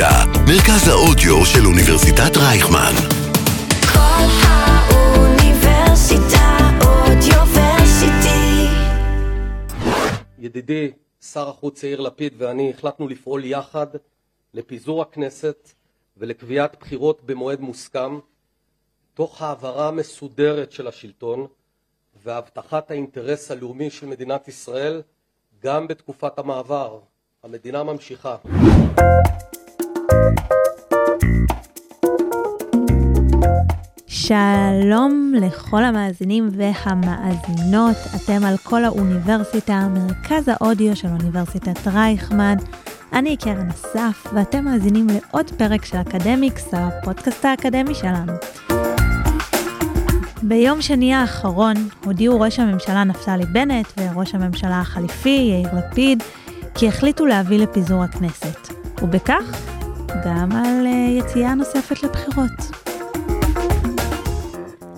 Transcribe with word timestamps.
אוניברסיטה, 0.00 0.40
מרכז 0.48 0.88
האודיו 0.88 1.46
של 1.46 1.66
אוניברסיטת 1.66 2.36
רייכמן. 2.36 2.92
כל 3.92 4.26
האוניברסיטה 4.42 5.58
אודיוורסיטי. 6.86 8.66
ידידי 10.38 10.90
שר 11.32 11.48
החוץ 11.48 11.82
יאיר 11.82 12.00
לפיד 12.00 12.34
ואני 12.38 12.70
החלטנו 12.70 13.08
לפעול 13.08 13.44
יחד 13.44 13.86
לפיזור 14.54 15.02
הכנסת 15.02 15.72
ולקביעת 16.16 16.76
בחירות 16.80 17.22
במועד 17.26 17.60
מוסכם, 17.60 18.18
תוך 19.14 19.42
העברה 19.42 19.90
מסודרת 19.90 20.72
של 20.72 20.88
השלטון 20.88 21.46
והבטחת 22.24 22.90
האינטרס 22.90 23.50
הלאומי 23.50 23.90
של 23.90 24.06
מדינת 24.06 24.48
ישראל 24.48 25.02
גם 25.62 25.88
בתקופת 25.88 26.38
המעבר. 26.38 27.00
המדינה 27.42 27.82
ממשיכה. 27.82 28.36
שלום 34.06 35.32
לכל 35.40 35.84
המאזינים 35.84 36.48
והמאזינות, 36.52 37.96
אתם 38.16 38.44
על 38.44 38.56
כל 38.56 38.84
האוניברסיטה, 38.84 39.88
מרכז 39.94 40.48
האודיו 40.48 40.96
של 40.96 41.08
אוניברסיטת 41.08 41.86
רייכמן. 41.86 42.56
אני 43.12 43.36
קרן 43.36 43.68
אסף, 43.68 44.26
ואתם 44.34 44.64
מאזינים 44.64 45.06
לעוד 45.06 45.50
פרק 45.50 45.84
של 45.84 45.96
אקדמיקס, 45.96 46.68
הפודקאסט 46.72 47.44
האקדמי 47.44 47.94
שלנו. 47.94 48.32
ביום 50.42 50.82
שני 50.82 51.14
האחרון 51.14 51.74
הודיעו 52.04 52.40
ראש 52.40 52.58
הממשלה 52.58 53.04
נפתלי 53.04 53.46
בנט 53.46 53.86
וראש 53.98 54.34
הממשלה 54.34 54.80
החליפי 54.80 55.28
יאיר 55.50 55.68
לפיד 55.78 56.22
כי 56.74 56.88
החליטו 56.88 57.26
להביא 57.26 57.58
לפיזור 57.58 58.02
הכנסת, 58.02 58.68
ובכך 59.02 59.70
גם 60.24 60.52
על 60.52 60.86
אה, 60.86 61.18
יציאה 61.18 61.54
נוספת 61.54 62.02
לבחירות. 62.02 62.50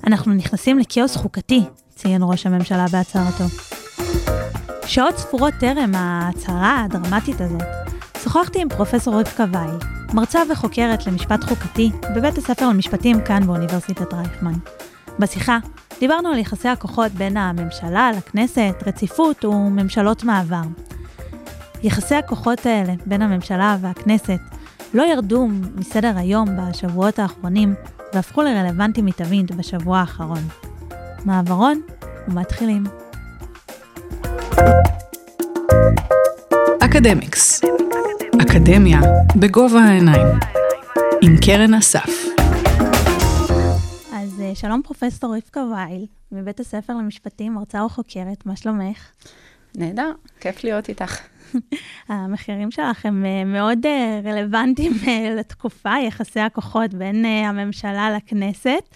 אנחנו 0.06 0.34
נכנסים 0.34 0.78
לכאוס 0.78 1.16
חוקתי, 1.16 1.62
ציין 1.94 2.22
ראש 2.24 2.46
הממשלה 2.46 2.86
בהצהרתו. 2.92 3.44
שעות 4.86 5.18
ספורות 5.18 5.54
טרם 5.60 5.92
ההצהרה 5.94 6.84
הדרמטית 6.84 7.40
הזאת, 7.40 7.62
שוחחתי 8.22 8.60
עם 8.60 8.68
פרופסור 8.68 9.20
רבקה 9.20 9.44
וייל, 9.52 9.78
מרצה 10.14 10.40
וחוקרת 10.50 11.06
למשפט 11.06 11.44
חוקתי 11.44 11.90
בבית 12.16 12.38
הספר 12.38 12.68
למשפטים 12.68 13.24
כאן 13.24 13.46
באוניברסיטת 13.46 14.14
רייכמן. 14.14 14.54
בשיחה 15.18 15.58
דיברנו 16.00 16.28
על 16.28 16.38
יחסי 16.38 16.68
הכוחות 16.68 17.12
בין 17.12 17.36
הממשלה 17.36 18.10
לכנסת, 18.16 18.74
רציפות 18.86 19.44
וממשלות 19.44 20.24
מעבר. 20.24 20.62
יחסי 21.82 22.14
הכוחות 22.14 22.66
האלה 22.66 22.92
בין 23.06 23.22
הממשלה 23.22 23.76
והכנסת 23.80 24.40
לא 24.94 25.02
ירדו 25.02 25.48
מסדר 25.74 26.12
היום 26.16 26.48
בשבועות 26.56 27.18
האחרונים 27.18 27.74
והפכו 28.14 28.42
לרלוונטיים 28.42 29.06
מתמיד 29.06 29.52
בשבוע 29.56 29.98
האחרון. 29.98 30.48
מעברון 31.24 31.80
ומתחילים. 32.28 32.84
אקדמיקס. 36.84 37.60
אקדמיה 38.42 39.00
בגובה 39.36 39.80
העיניים. 39.80 40.26
עם 41.22 41.36
קרן 41.46 41.74
אסף. 41.74 42.10
אז 44.12 44.40
אה, 44.40 44.54
שלום 44.54 44.82
פרופסור 44.84 45.36
רבקה 45.36 45.60
וייל, 45.60 46.06
מבית 46.32 46.60
הספר 46.60 46.92
למשפטים, 46.92 47.54
מרצה 47.54 47.84
וחוקרת, 47.84 48.46
מה 48.46 48.56
שלומך? 48.56 49.08
נהדר, 49.74 50.12
כיף 50.40 50.64
להיות 50.64 50.88
איתך. 50.88 51.31
המחירים 52.08 52.70
שלך 52.70 53.06
הם 53.06 53.24
אה, 53.24 53.44
מאוד 53.44 53.86
אה, 53.86 54.20
רלוונטיים 54.24 54.92
אה, 55.08 55.34
לתקופה, 55.34 55.94
יחסי 56.06 56.40
הכוחות 56.40 56.94
בין 56.94 57.24
הממשלה 57.24 58.10
לכנסת. 58.16 58.94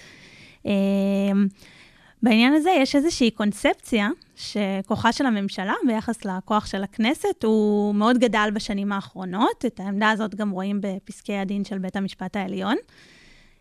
בעניין 2.23 2.53
הזה 2.53 2.71
יש 2.71 2.97
איזושהי 2.97 3.31
קונספציה 3.31 4.09
שכוחה 4.37 5.13
של 5.13 5.27
הממשלה 5.27 5.75
ביחס 5.87 6.25
לכוח 6.25 6.67
של 6.67 6.83
הכנסת 6.83 7.45
הוא 7.45 7.95
מאוד 7.95 8.19
גדל 8.19 8.49
בשנים 8.55 8.93
האחרונות. 8.93 9.65
את 9.67 9.81
העמדה 9.81 10.11
הזאת 10.11 10.35
גם 10.35 10.51
רואים 10.51 10.81
בפסקי 10.81 11.37
הדין 11.37 11.65
של 11.65 11.79
בית 11.79 11.97
המשפט 11.97 12.37
העליון. 12.37 12.77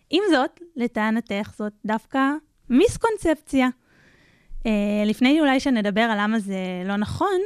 עם 0.09 0.22
זאת, 0.31 0.59
לטענתך 0.75 1.53
זאת 1.57 1.73
דווקא 1.85 2.19
מיסקונספציה. 2.69 3.67
לפני 5.05 5.39
אולי 5.39 5.59
שנדבר 5.59 6.01
על 6.01 6.17
למה 6.22 6.39
זה 6.39 6.57
לא 6.85 6.95
נכון, 6.95 7.39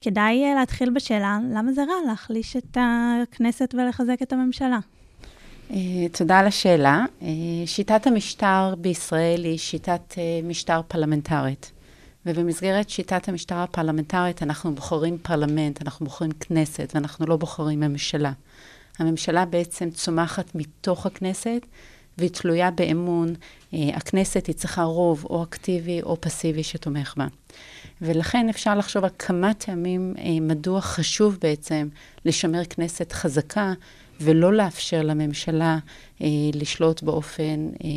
כדאי 0.00 0.44
אה, 0.44 0.54
להתחיל 0.54 0.90
בשאלה, 0.90 1.38
למה 1.54 1.72
זה 1.72 1.84
רע 1.84 2.06
להחליש 2.06 2.56
את 2.56 2.76
הכנסת 3.22 3.74
ולחזק 3.74 4.22
את 4.22 4.32
הממשלה? 4.32 4.78
Uh, 5.70 5.74
תודה 6.12 6.38
על 6.38 6.46
השאלה. 6.46 7.04
Uh, 7.20 7.24
שיטת 7.66 8.06
המשטר 8.06 8.74
בישראל 8.78 9.44
היא 9.44 9.58
שיטת 9.58 10.14
משטר 10.44 10.80
פרלמנטרית. 10.88 11.72
ובמסגרת 12.26 12.90
שיטת 12.90 13.28
המשטר 13.28 13.56
הפרלמנטרית 13.56 14.42
אנחנו 14.42 14.74
בוחרים 14.74 15.18
פרלמנט, 15.18 15.82
אנחנו 15.82 16.06
בוחרים 16.06 16.30
כנסת, 16.30 16.92
ואנחנו 16.94 17.26
לא 17.26 17.36
בוחרים 17.36 17.80
ממשלה. 17.80 18.32
הממשלה 18.98 19.44
בעצם 19.44 19.90
צומחת 19.90 20.54
מתוך 20.54 21.06
הכנסת, 21.06 21.66
והיא 22.18 22.30
תלויה 22.30 22.70
באמון. 22.70 23.34
Uh, 23.72 23.76
הכנסת 23.94 24.46
היא 24.46 24.54
צריכה 24.54 24.82
רוב 24.82 25.24
או 25.30 25.42
אקטיבי 25.42 26.02
או 26.02 26.20
פסיבי 26.20 26.62
שתומך 26.62 27.14
בה. 27.16 27.26
ולכן 28.02 28.48
אפשר 28.48 28.74
לחשוב 28.74 29.04
על 29.04 29.10
כמה 29.18 29.54
טעמים 29.54 30.14
אה, 30.18 30.40
מדוע 30.40 30.80
חשוב 30.80 31.38
בעצם 31.42 31.88
לשמר 32.24 32.64
כנסת 32.64 33.12
חזקה 33.12 33.72
ולא 34.20 34.52
לאפשר 34.52 35.02
לממשלה 35.02 35.78
אה, 36.22 36.26
לשלוט 36.54 37.02
באופן 37.02 37.68
אה, 37.84 37.88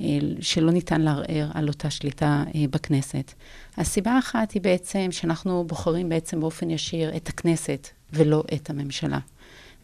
אה, 0.00 0.18
שלא 0.40 0.70
ניתן 0.72 1.00
לערער 1.00 1.50
על 1.54 1.68
אותה 1.68 1.90
שליטה 1.90 2.44
אה, 2.54 2.64
בכנסת. 2.70 3.32
הסיבה 3.76 4.12
האחת 4.12 4.52
היא 4.52 4.62
בעצם 4.62 5.08
שאנחנו 5.10 5.64
בוחרים 5.66 6.08
בעצם 6.08 6.40
באופן 6.40 6.70
ישיר 6.70 7.16
את 7.16 7.28
הכנסת 7.28 7.88
ולא 8.12 8.44
את 8.54 8.70
הממשלה. 8.70 9.18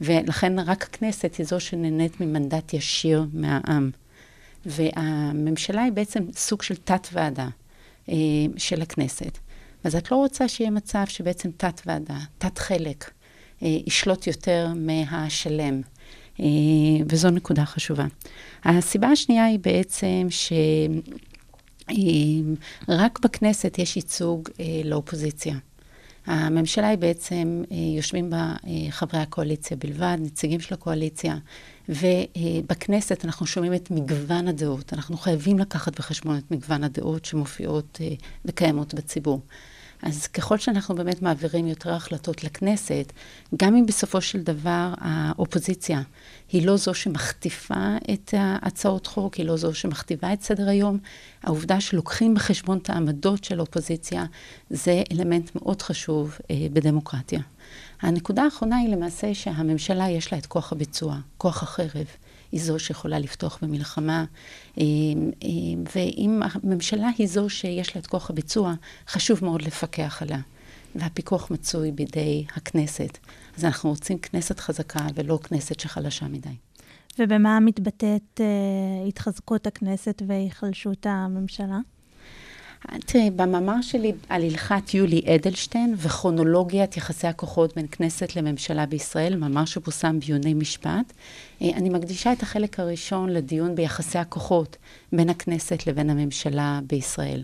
ולכן 0.01 0.59
רק 0.59 0.83
הכנסת 0.83 1.35
היא 1.39 1.47
זו 1.47 1.61
שנהנית 1.61 2.21
ממנדט 2.21 2.75
ישיר 2.75 3.27
מהעם. 3.33 3.91
והממשלה 4.67 5.83
היא 5.83 5.93
בעצם 5.93 6.25
סוג 6.33 6.63
של 6.63 6.77
תת-ועדה. 6.77 7.49
אה, 8.09 8.15
של 8.57 8.83
הכנסת. 8.83 9.39
אז 9.85 9.97
את 9.97 10.11
לא 10.11 10.17
רוצה 10.17 10.49
שיהיה 10.49 10.71
מצב 10.71 11.05
שבעצם 11.09 11.51
תת-ועדה, 11.57 12.19
תת-חלק, 12.39 13.11
אה, 13.63 13.77
ישלוט 13.87 14.27
יותר 14.27 14.73
מהשלם. 14.77 15.81
אה, 16.41 16.47
וזו 17.09 17.31
נקודה 17.31 17.65
חשובה. 17.65 18.07
הסיבה 18.65 19.09
השנייה 19.09 19.45
היא 19.45 19.59
בעצם 19.59 20.27
שרק 22.89 23.19
בכנסת 23.23 23.79
יש 23.79 23.97
ייצוג 23.97 24.49
לאופוזיציה. 24.85 25.55
הממשלה 26.29 26.89
היא 26.89 26.99
בעצם, 26.99 27.63
יושבים 27.97 28.31
בה 28.31 28.53
חברי 28.91 29.21
הקואליציה 29.21 29.77
בלבד, 29.77 30.17
נציגים 30.21 30.61
של 30.61 30.75
הקואליציה, 30.75 31.37
ובכנסת 31.89 33.25
אנחנו 33.25 33.47
שומעים 33.47 33.75
את 33.75 33.91
מגוון 33.91 34.49
הדעות. 34.49 34.93
אנחנו 34.93 35.17
חייבים 35.17 35.59
לקחת 35.59 35.99
בחשבון 35.99 36.39
את 36.39 36.51
מגוון 36.51 36.85
הדעות 36.85 37.25
שמופיעות 37.25 37.99
אה, 38.01 38.09
וקיימות 38.45 38.95
בציבור. 38.95 39.41
אז 40.03 40.27
ככל 40.27 40.59
שאנחנו 40.59 40.95
באמת 40.95 41.23
מעבירים 41.23 41.67
יותר 41.67 41.95
החלטות 41.95 42.45
לכנסת, 42.45 43.13
גם 43.57 43.77
אם 43.77 43.87
בסופו 43.87 44.21
של 44.21 44.43
דבר 44.43 44.95
האופוזיציה 44.99 46.03
היא 46.53 46.67
לא 46.67 46.77
זו 46.77 46.95
שמכתיבה 46.95 47.97
את 48.13 48.35
הצעות 48.39 49.07
חוק, 49.07 49.35
היא 49.35 49.47
לא 49.47 49.57
זו 49.57 49.75
שמכתיבה 49.75 50.33
את 50.33 50.43
סדר 50.43 50.69
היום, 50.69 50.99
העובדה 51.43 51.81
שלוקחים 51.81 52.35
בחשבון 52.35 52.79
את 52.79 52.91
העמדות 52.91 53.45
של 53.45 53.59
האופוזיציה, 53.59 54.25
זה 54.71 55.03
אלמנט 55.13 55.51
מאוד 55.55 55.83
חשוב 55.83 56.39
אה, 56.51 56.67
בדמוקרטיה. 56.73 57.41
הנקודה 58.01 58.43
האחרונה 58.45 58.77
היא 58.77 58.89
למעשה 58.89 59.35
שהממשלה 59.35 60.09
יש 60.09 60.33
לה 60.33 60.39
את 60.39 60.47
כוח 60.47 60.73
הביצוע, 60.73 61.17
כוח 61.39 61.63
החרב. 61.63 62.07
היא 62.53 62.61
זו 62.61 62.79
שיכולה 62.79 63.19
לפתוח 63.19 63.59
במלחמה, 63.63 64.25
אה, 64.79 64.85
אה, 65.45 65.49
ואם 65.95 66.41
הממשלה 66.43 67.09
היא 67.19 67.27
זו 67.27 67.49
שיש 67.49 67.97
לה 67.97 68.01
את 68.01 68.07
כוח 68.07 68.31
הביצוע, 68.31 68.75
חשוב 69.09 69.45
מאוד 69.45 69.63
לפקח 69.63 70.23
עליה. 70.23 70.41
והפיקוח 70.95 71.51
מצוי 71.51 71.93
בידי 71.93 72.45
הכנסת. 72.57 73.19
אז 73.57 73.65
אנחנו 73.65 73.91
רוצים 73.91 74.19
כנסת 74.19 74.61
חזקה 74.61 75.07
ולא 75.15 75.39
כנסת 75.43 75.81
שחלשה 75.81 76.29
מדי. 76.29 76.57
ובמה 77.19 77.61
מתבטאת 77.61 78.41
אה, 78.41 79.09
התחזקות 79.09 79.67
הכנסת 79.67 80.23
והיחלשות 80.27 81.07
הממשלה? 81.07 81.79
תראי, 83.07 83.31
במאמר 83.31 83.83
שלי 83.83 84.13
על 84.29 84.43
הלכת 84.43 84.95
יולי 84.95 85.23
אדלשטיין 85.35 85.95
וכרונולוגיית 85.97 86.97
יחסי 86.97 87.27
הכוחות 87.27 87.77
בין 87.77 87.87
כנסת 87.87 88.37
לממשלה 88.37 88.87
בישראל, 88.87 89.37
מאמר 89.37 89.65
שפורסם 89.65 90.21
ביוני 90.21 90.55
משפט, 90.55 91.13
אני 91.63 91.89
מקדישה 91.89 92.33
את 92.33 92.43
החלק 92.43 92.81
הראשון 92.81 93.31
לדיון 93.31 93.75
ביחסי 93.75 94.19
הכוחות 94.19 94.77
בין 95.13 95.29
הכנסת 95.31 95.87
לבין 95.87 96.11
הממשלה 96.11 96.81
בישראל. 96.87 97.43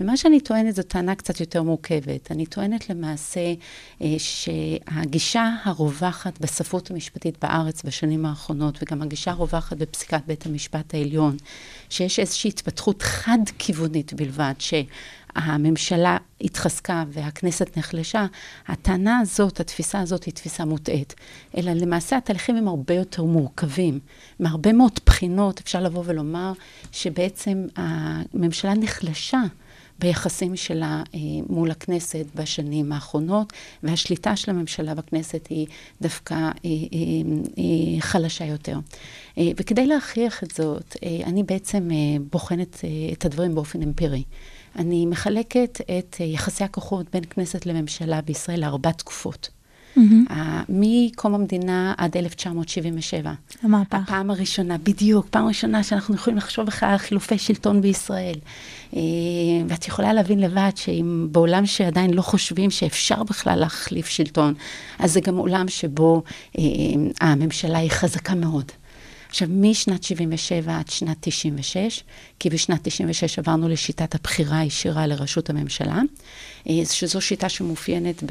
ומה 0.00 0.16
שאני 0.16 0.40
טוענת 0.40 0.74
זו 0.74 0.82
טענה 0.82 1.14
קצת 1.14 1.40
יותר 1.40 1.62
מורכבת. 1.62 2.30
אני 2.30 2.46
טוענת 2.46 2.90
למעשה 2.90 3.54
אה, 4.02 4.14
שהגישה 4.18 5.54
הרווחת 5.64 6.40
בספרות 6.40 6.90
המשפטית 6.90 7.38
בארץ 7.42 7.82
בשנים 7.82 8.26
האחרונות, 8.26 8.78
וגם 8.82 9.02
הגישה 9.02 9.30
הרווחת 9.30 9.76
בפסיקת 9.76 10.22
בית 10.26 10.46
המשפט 10.46 10.94
העליון, 10.94 11.36
שיש 11.90 12.18
איזושהי 12.18 12.48
התפתחות 12.48 13.02
חד-כיוונית 13.02 14.12
בלבד, 14.12 14.54
שהממשלה 15.38 16.16
התחזקה 16.40 17.04
והכנסת 17.08 17.76
נחלשה, 17.76 18.26
הטענה 18.66 19.18
הזאת, 19.18 19.60
התפיסה 19.60 20.00
הזאת 20.00 20.24
היא 20.24 20.34
תפיסה 20.34 20.64
מוטעית. 20.64 21.14
אלא 21.56 21.72
למעשה 21.72 22.16
התהליכים 22.16 22.56
הם 22.56 22.68
הרבה 22.68 22.94
יותר 22.94 23.24
מורכבים. 23.24 24.00
מהרבה 24.40 24.72
מאוד 24.72 25.00
בחינות 25.06 25.60
אפשר 25.60 25.82
לבוא 25.82 26.02
ולומר 26.06 26.52
שבעצם 26.92 27.66
הממשלה 27.76 28.74
נחלשה. 28.74 29.42
ביחסים 29.98 30.56
שלה 30.56 31.02
אה, 31.14 31.18
מול 31.48 31.70
הכנסת 31.70 32.26
בשנים 32.34 32.92
האחרונות, 32.92 33.52
והשליטה 33.82 34.36
של 34.36 34.50
הממשלה 34.50 34.94
בכנסת 34.94 35.46
היא 35.50 35.66
דווקא 36.02 36.34
אה, 36.34 36.48
אה, 36.64 36.70
אה, 37.58 38.00
חלשה 38.00 38.44
יותר. 38.44 38.78
וכדי 39.56 39.86
להכריח 39.86 40.42
את 40.42 40.50
זאת, 40.50 40.96
אני 41.24 41.42
בעצם 41.42 41.88
בוחנת 42.32 42.80
את 43.12 43.24
הדברים 43.24 43.54
באופן 43.54 43.82
אמפירי. 43.82 44.22
אני 44.76 45.06
מחלקת 45.06 45.80
את 45.98 46.16
אה, 46.20 46.24
יחסי 46.26 46.64
הכוחות 46.64 47.06
בין 47.12 47.22
כנסת 47.30 47.66
לממשלה 47.66 48.20
בישראל 48.20 48.60
לארבע 48.60 48.90
תקופות. 48.92 49.48
מהמם. 49.96 50.24
ה- 50.30 50.62
מקום 50.68 51.34
המדינה 51.34 51.94
עד 51.98 52.16
1977. 52.16 53.32
המהפך. 53.62 53.94
הפעם 53.94 54.30
הראשונה, 54.30 54.78
בדיוק, 54.78 55.26
פעם 55.30 55.46
ראשונה 55.46 55.82
שאנחנו 55.82 56.14
יכולים 56.14 56.36
לחשוב 56.36 56.66
בכלל 56.66 56.88
על 56.90 56.98
חילופי 56.98 57.38
שלטון 57.38 57.80
בישראל. 57.80 58.34
אה, 58.96 59.00
ואת 59.68 59.88
יכולה 59.88 60.12
להבין 60.12 60.38
לבד 60.40 60.70
שאם 60.76 61.28
בעולם 61.32 61.66
שעדיין 61.66 62.14
לא 62.14 62.22
חושבים 62.22 62.70
שאפשר 62.70 63.22
בכלל 63.22 63.58
להחליף 63.58 64.06
שלטון, 64.06 64.54
אז 64.98 65.12
זה 65.12 65.20
גם 65.20 65.36
עולם 65.36 65.68
שבו 65.68 66.22
אה, 66.58 66.62
הממשלה 67.20 67.78
היא 67.78 67.90
חזקה 67.90 68.34
מאוד. 68.34 68.72
עכשיו, 69.34 69.48
משנת 69.50 70.02
77 70.02 70.78
עד 70.78 70.88
שנת 70.88 71.16
96, 71.20 72.04
כי 72.38 72.50
בשנת 72.50 72.80
96 72.82 73.38
עברנו 73.38 73.68
לשיטת 73.68 74.14
הבחירה 74.14 74.58
הישירה 74.58 75.06
לראשות 75.06 75.50
הממשלה, 75.50 76.00
שזו 76.84 77.20
שיטה 77.20 77.48
שמאופיינת 77.48 78.22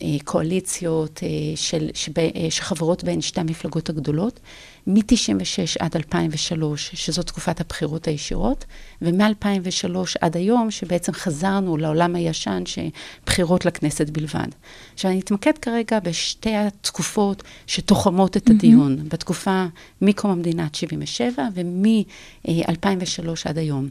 בקואליציות 0.00 1.20
של, 1.56 1.90
שב, 1.94 2.18
אה, 2.18 2.46
שחברות 2.50 3.04
בהן 3.04 3.20
שתי 3.20 3.40
המפלגות 3.40 3.88
הגדולות, 3.88 4.40
מ-96 4.88 5.76
עד 5.78 5.96
2003, 5.96 6.90
שזו 6.94 7.22
תקופת 7.22 7.60
הבחירות 7.60 8.08
הישירות, 8.08 8.64
ומ-2003 9.02 9.96
עד 10.20 10.36
היום, 10.36 10.70
שבעצם 10.70 11.12
חזרנו 11.12 11.76
לעולם 11.76 12.14
הישן, 12.14 12.62
שבחירות 12.66 13.64
לכנסת 13.64 14.10
בלבד. 14.10 14.48
עכשיו, 14.94 15.10
אני 15.10 15.20
אתמקד 15.20 15.58
כרגע 15.58 16.00
בשתי 16.00 16.56
התקופות 16.56 17.42
שתוחמות 17.66 18.36
את 18.36 18.50
הדיון, 18.50 18.98
mm-hmm. 18.98 19.12
בתקופה 19.12 19.66
מקום 20.02 20.30
המדינה 20.30 20.64
עד 20.64 20.74
77 20.74 21.42
ומ-2003 21.54 23.28
עד 23.44 23.58
היום. 23.58 23.88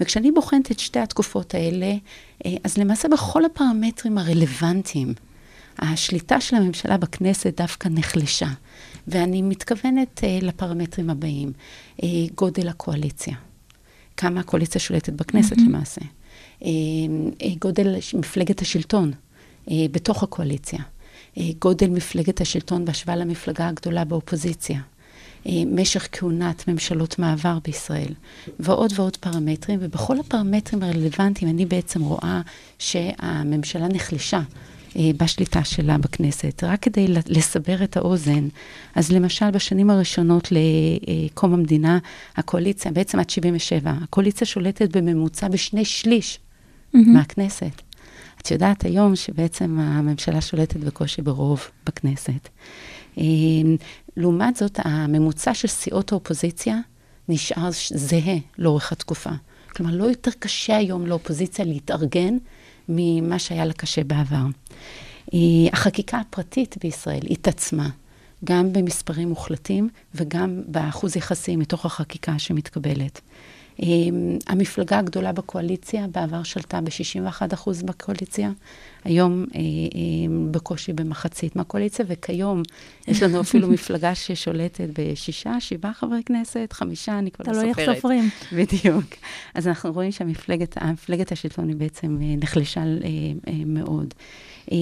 וכשאני 0.00 0.32
בוחנת 0.32 0.70
את 0.70 0.78
שתי 0.78 0.98
התקופות 0.98 1.54
האלה, 1.54 1.86
אה, 1.86 1.96
אז 2.64 2.78
למעשה 2.78 3.08
בכל 3.08 3.44
הפרמטרים 3.44 4.18
הרלוונטיים, 4.18 5.14
השליטה 5.78 6.40
של 6.40 6.56
הממשלה 6.56 6.96
בכנסת 6.96 7.56
דווקא 7.56 7.88
נחלשה. 7.88 8.48
ואני 9.08 9.42
מתכוונת 9.42 10.18
uh, 10.24 10.44
לפרמטרים 10.44 11.10
הבאים, 11.10 11.52
uh, 11.96 12.04
גודל 12.34 12.68
הקואליציה, 12.68 13.36
כמה 14.16 14.40
הקואליציה 14.40 14.80
שולטת 14.80 15.12
בכנסת 15.12 15.56
mm-hmm. 15.56 15.62
למעשה, 15.68 16.00
גודל 17.58 17.96
מפלגת 18.14 18.62
השלטון 18.62 19.12
בתוך 19.70 20.22
הקואליציה, 20.22 20.78
גודל 21.58 21.88
מפלגת 21.88 22.40
השלטון 22.40 22.84
בהשוואה 22.84 23.16
למפלגה 23.16 23.68
הגדולה 23.68 24.04
באופוזיציה. 24.04 24.80
Uh, 25.46 25.50
משך 25.66 26.08
כהונת 26.12 26.68
ממשלות 26.68 27.18
מעבר 27.18 27.58
בישראל, 27.64 28.12
ועוד 28.60 28.92
ועוד 28.94 29.16
פרמטרים, 29.16 29.78
ובכל 29.82 30.20
הפרמטרים 30.20 30.82
הרלוונטיים 30.82 31.50
אני 31.50 31.66
בעצם 31.66 32.02
רואה 32.02 32.40
שהממשלה 32.78 33.88
נחלשה 33.88 34.40
אה, 34.96 35.10
בשליטה 35.16 35.64
שלה 35.64 35.98
בכנסת. 35.98 36.64
רק 36.64 36.82
כדי 36.82 37.08
לסבר 37.08 37.84
את 37.84 37.96
האוזן, 37.96 38.48
אז 38.94 39.12
למשל 39.12 39.50
בשנים 39.50 39.90
הראשונות 39.90 40.48
לקום 40.52 41.54
המדינה, 41.54 41.98
הקואליציה, 42.36 42.92
בעצם 42.92 43.18
עד 43.18 43.30
77, 43.30 43.92
הקואליציה 44.02 44.46
שולטת 44.46 44.96
בממוצע 44.96 45.48
בשני 45.48 45.84
שליש 45.84 46.38
Mm-hmm. 46.94 47.08
מהכנסת. 47.08 47.82
את 48.42 48.50
יודעת 48.50 48.84
היום 48.84 49.16
שבעצם 49.16 49.78
הממשלה 49.78 50.40
שולטת 50.40 50.76
בקושי 50.76 51.22
ברוב 51.22 51.60
בכנסת. 51.86 52.48
אה, 53.18 53.22
לעומת 54.16 54.56
זאת, 54.56 54.78
הממוצע 54.84 55.54
של 55.54 55.68
סיעות 55.68 56.12
האופוזיציה 56.12 56.78
נשאר 57.28 57.68
זהה 57.90 58.36
לאורך 58.58 58.92
התקופה. 58.92 59.30
כלומר, 59.76 59.94
לא 59.94 60.04
יותר 60.04 60.30
קשה 60.38 60.76
היום 60.76 61.06
לאופוזיציה 61.06 61.64
להתארגן 61.64 62.36
ממה 62.88 63.38
שהיה 63.38 63.64
לה 63.64 63.72
קשה 63.72 64.04
בעבר. 64.04 64.46
אה, 65.34 65.38
החקיקה 65.72 66.18
הפרטית 66.18 66.76
בישראל 66.82 67.22
התעצמה, 67.30 67.88
גם 68.44 68.72
במספרים 68.72 69.28
מוחלטים 69.28 69.88
וגם 70.14 70.62
באחוז 70.66 71.16
יחסי 71.16 71.56
מתוך 71.56 71.86
החקיקה 71.86 72.38
שמתקבלת. 72.38 73.20
אה, 73.82 73.86
המפלגה 74.46 74.98
הגדולה 74.98 75.32
בקואליציה 75.32 76.06
בעבר 76.06 76.42
שלטה 76.42 76.80
ב-61% 76.80 77.84
בקואליציה, 77.84 78.50
היום 79.06 79.44
אה, 79.54 79.60
אה, 79.60 79.62
בקושי 80.50 80.92
במחצית 80.92 81.56
מהקואליציה, 81.56 82.04
וכיום 82.08 82.62
יש 83.08 83.22
לנו 83.22 83.40
אפילו 83.40 83.68
מפלגה 83.72 84.14
ששולטת 84.14 84.88
בשישה, 84.98 85.60
שבעה 85.60 85.92
חברי 85.92 86.22
כנסת, 86.26 86.68
חמישה, 86.72 87.18
אני 87.18 87.30
כבר 87.30 87.44
לא 87.48 87.52
תלוי 87.52 87.70
סופרת. 87.70 87.88
איך 87.88 87.96
סופרים. 87.96 88.28
בדיוק. 88.52 89.04
אז 89.54 89.68
אנחנו 89.68 89.92
רואים 89.92 90.12
שהמפלגת 90.12 91.32
השלטון 91.32 91.68
היא 91.68 91.76
בעצם 91.76 92.18
אה, 92.22 92.34
נחלשה 92.36 92.80
אה, 92.80 92.86
אה, 93.48 93.52
מאוד. 93.66 94.14
אה, 94.72 94.76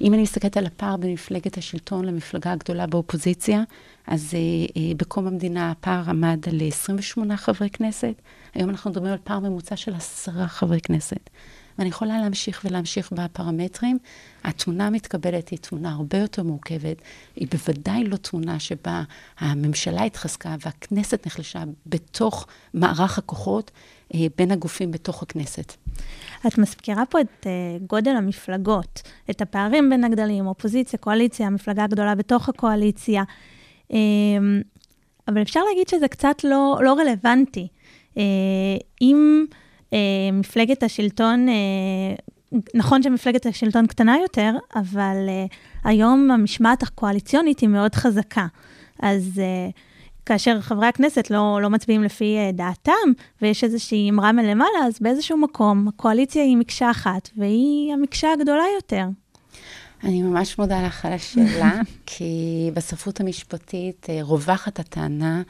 אם 0.00 0.14
אני 0.14 0.22
מסתכלת 0.22 0.56
על 0.56 0.66
הפער 0.66 0.96
בין 0.96 1.12
מפלגת 1.12 1.58
השלטון 1.58 2.04
למפלגה 2.04 2.52
הגדולה 2.52 2.86
באופוזיציה, 2.86 3.62
אז 4.06 4.34
אה, 4.34 4.38
אה, 4.82 4.92
בקום 4.96 5.26
המדינה 5.26 5.70
הפער 5.70 6.10
עמד 6.10 6.44
על 6.48 6.60
28 6.68 7.36
חברי 7.36 7.70
כנסת, 7.70 8.14
היום 8.54 8.70
אנחנו 8.70 8.90
מדברים 8.90 9.12
על 9.12 9.18
פער 9.24 9.38
ממוצע 9.38 9.76
של 9.76 9.94
עשרה 9.94 10.48
חברי 10.48 10.80
כנסת. 10.80 11.30
ואני 11.78 11.88
יכולה 11.88 12.18
להמשיך 12.18 12.62
ולהמשיך 12.64 13.12
בפרמטרים. 13.12 13.98
התמונה 14.44 14.86
המתקבלת 14.86 15.48
היא 15.48 15.58
תמונה 15.58 15.92
הרבה 15.92 16.18
יותר 16.18 16.42
מורכבת. 16.42 16.96
היא 17.36 17.48
בוודאי 17.50 18.04
לא 18.04 18.16
תמונה 18.16 18.60
שבה 18.60 19.02
הממשלה 19.38 20.02
התחזקה 20.02 20.56
והכנסת 20.60 21.26
נחלשה 21.26 21.64
בתוך 21.86 22.46
מערך 22.74 23.18
הכוחות 23.18 23.70
אה, 24.14 24.26
בין 24.38 24.50
הגופים 24.50 24.90
בתוך 24.90 25.22
הכנסת. 25.22 25.72
את 26.46 26.58
מזכירה 26.58 27.06
פה 27.06 27.20
את 27.20 27.46
uh, 27.46 27.86
גודל 27.86 28.10
המפלגות, 28.10 29.02
את 29.30 29.42
הפערים 29.42 29.90
בין 29.90 30.04
הגדלים, 30.04 30.46
אופוזיציה, 30.46 30.98
קואליציה, 30.98 31.46
המפלגה 31.46 31.84
הגדולה 31.84 32.14
בתוך 32.14 32.48
הקואליציה. 32.48 33.22
Um, 33.88 33.94
אבל 35.28 35.42
אפשר 35.42 35.60
להגיד 35.68 35.88
שזה 35.88 36.08
קצת 36.08 36.44
לא, 36.44 36.78
לא 36.82 36.94
רלוונטי. 36.94 37.68
Uh, 38.14 38.18
אם 39.02 39.44
מפלגת 40.32 40.82
השלטון, 40.82 41.46
uh, 41.48 42.60
נכון 42.74 43.02
שמפלגת 43.02 43.46
השלטון 43.46 43.86
קטנה 43.86 44.16
יותר, 44.22 44.52
אבל 44.74 45.16
uh, 45.28 45.54
היום 45.84 46.30
המשמעת 46.30 46.82
הקואליציונית 46.82 47.60
היא 47.60 47.68
מאוד 47.68 47.94
חזקה. 47.94 48.46
אז 49.02 49.32
uh, 49.34 49.72
כאשר 50.28 50.60
חברי 50.60 50.86
הכנסת 50.86 51.30
לא, 51.30 51.58
לא 51.62 51.70
מצביעים 51.70 52.02
לפי 52.02 52.36
אה, 52.36 52.50
דעתם, 52.52 52.92
ויש 53.42 53.64
איזושהי 53.64 54.10
אמרה 54.10 54.32
מלמעלה, 54.32 54.78
אז 54.86 54.98
באיזשהו 55.00 55.36
מקום 55.36 55.88
הקואליציה 55.88 56.42
היא 56.42 56.56
מקשה 56.56 56.90
אחת, 56.90 57.28
והיא 57.36 57.92
המקשה 57.92 58.32
הגדולה 58.32 58.64
יותר. 58.74 59.04
אני 60.04 60.22
ממש 60.22 60.58
מודה 60.58 60.86
לך 60.86 61.04
על 61.04 61.12
השאלה, 61.12 61.80
כי 62.06 62.70
בספרות 62.74 63.20
המשפטית 63.20 64.06
אה, 64.10 64.18
רווחת 64.22 64.78
הטענה 64.78 65.36
אה, 65.36 65.42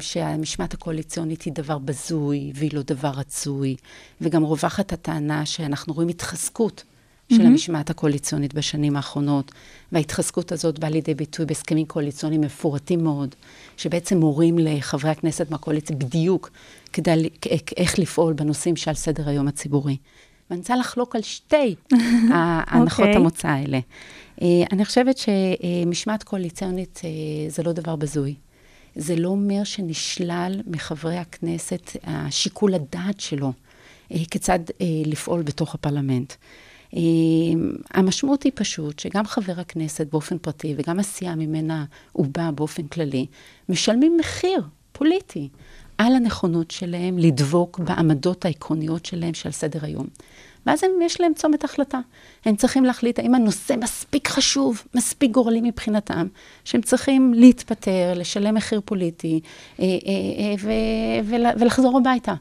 שהמשמעת 0.00 0.74
הקואליציונית 0.74 1.42
היא 1.42 1.52
דבר 1.52 1.78
בזוי 1.78 2.52
והיא 2.54 2.70
לא 2.74 2.82
דבר 2.82 3.08
רצוי, 3.08 3.76
וגם 4.20 4.42
רווחת 4.42 4.92
הטענה 4.92 5.46
שאנחנו 5.46 5.94
רואים 5.94 6.08
התחזקות 6.08 6.84
של 7.28 7.38
מהמם. 7.38 7.50
המשמעת 7.50 7.90
הקואליציונית 7.90 8.54
בשנים 8.54 8.96
האחרונות, 8.96 9.52
וההתחזקות 9.92 10.52
הזאת 10.52 10.78
באה 10.78 10.90
לידי 10.90 11.14
ביטוי 11.14 11.46
בהסכמים 11.46 11.86
קואליציוניים 11.86 12.40
מפורטים 12.40 13.04
מאוד, 13.04 13.34
שבעצם 13.76 14.18
מורים 14.18 14.58
לחברי 14.58 15.10
הכנסת 15.10 15.50
מהקואליציה 15.50 15.96
בדיוק 15.96 16.50
כדי, 16.92 17.28
איך 17.76 17.98
לפעול 17.98 18.32
בנושאים 18.32 18.76
שעל 18.76 18.94
סדר 18.94 19.28
היום 19.28 19.48
הציבורי. 19.48 19.96
ואני 20.50 20.60
רוצה 20.60 20.76
לחלוק 20.76 21.16
על 21.16 21.22
שתי 21.22 21.74
ההנחות 22.32 23.00
אוקיי. 23.00 23.16
המוצא 23.16 23.48
האלה. 23.48 23.78
אה, 24.42 24.46
אני 24.72 24.84
חושבת 24.84 25.16
שמשמעת 25.18 26.22
קואליציונית 26.22 27.00
אה, 27.04 27.10
זה 27.50 27.62
לא 27.62 27.72
דבר 27.72 27.96
בזוי. 27.96 28.34
זה 28.96 29.16
לא 29.16 29.28
אומר 29.28 29.64
שנשלל 29.64 30.60
מחברי 30.66 31.16
הכנסת 31.16 31.90
השיקול 32.04 32.74
הדעת 32.74 33.20
שלו 33.20 33.52
אה, 34.12 34.18
כיצד 34.30 34.58
אה, 34.80 34.86
לפעול 35.06 35.42
בתוך 35.42 35.74
הפרלמנט. 35.74 36.32
אה, 36.96 37.00
המשמעות 37.90 38.42
היא 38.42 38.52
פשוט 38.54 38.98
שגם 38.98 39.26
חבר 39.26 39.60
הכנסת 39.60 40.06
באופן 40.10 40.38
פרטי 40.38 40.74
וגם 40.78 40.98
הסיעה 40.98 41.34
ממנה 41.34 41.84
הוא 42.12 42.26
בא 42.32 42.50
באופן 42.50 42.86
כללי, 42.86 43.26
משלמים 43.68 44.16
מחיר 44.20 44.62
פוליטי 44.92 45.48
על 45.98 46.14
הנכונות 46.14 46.70
שלהם 46.70 47.18
לדבוק 47.18 47.78
בעמדות 47.78 48.44
העקרוניות 48.44 49.06
שלהם 49.06 49.34
שעל 49.34 49.52
סדר 49.52 49.78
היום. 49.82 50.06
ואז 50.66 50.84
הם, 50.84 50.90
יש 51.02 51.20
להם 51.20 51.34
צומת 51.34 51.64
החלטה. 51.64 52.00
הם 52.44 52.56
צריכים 52.56 52.84
להחליט 52.84 53.18
האם 53.18 53.34
הנושא 53.34 53.74
מספיק 53.78 54.28
חשוב, 54.28 54.82
מספיק 54.94 55.30
גורלי 55.30 55.60
מבחינתם, 55.60 56.26
שהם 56.64 56.82
צריכים 56.82 57.34
להתפטר, 57.34 58.12
לשלם 58.16 58.54
מחיר 58.54 58.80
פוליטי 58.84 59.40
אה, 59.80 59.84
אה, 59.84 60.70
אה, 60.70 61.54
ולחזור 61.58 61.98
הביתה. 61.98 62.34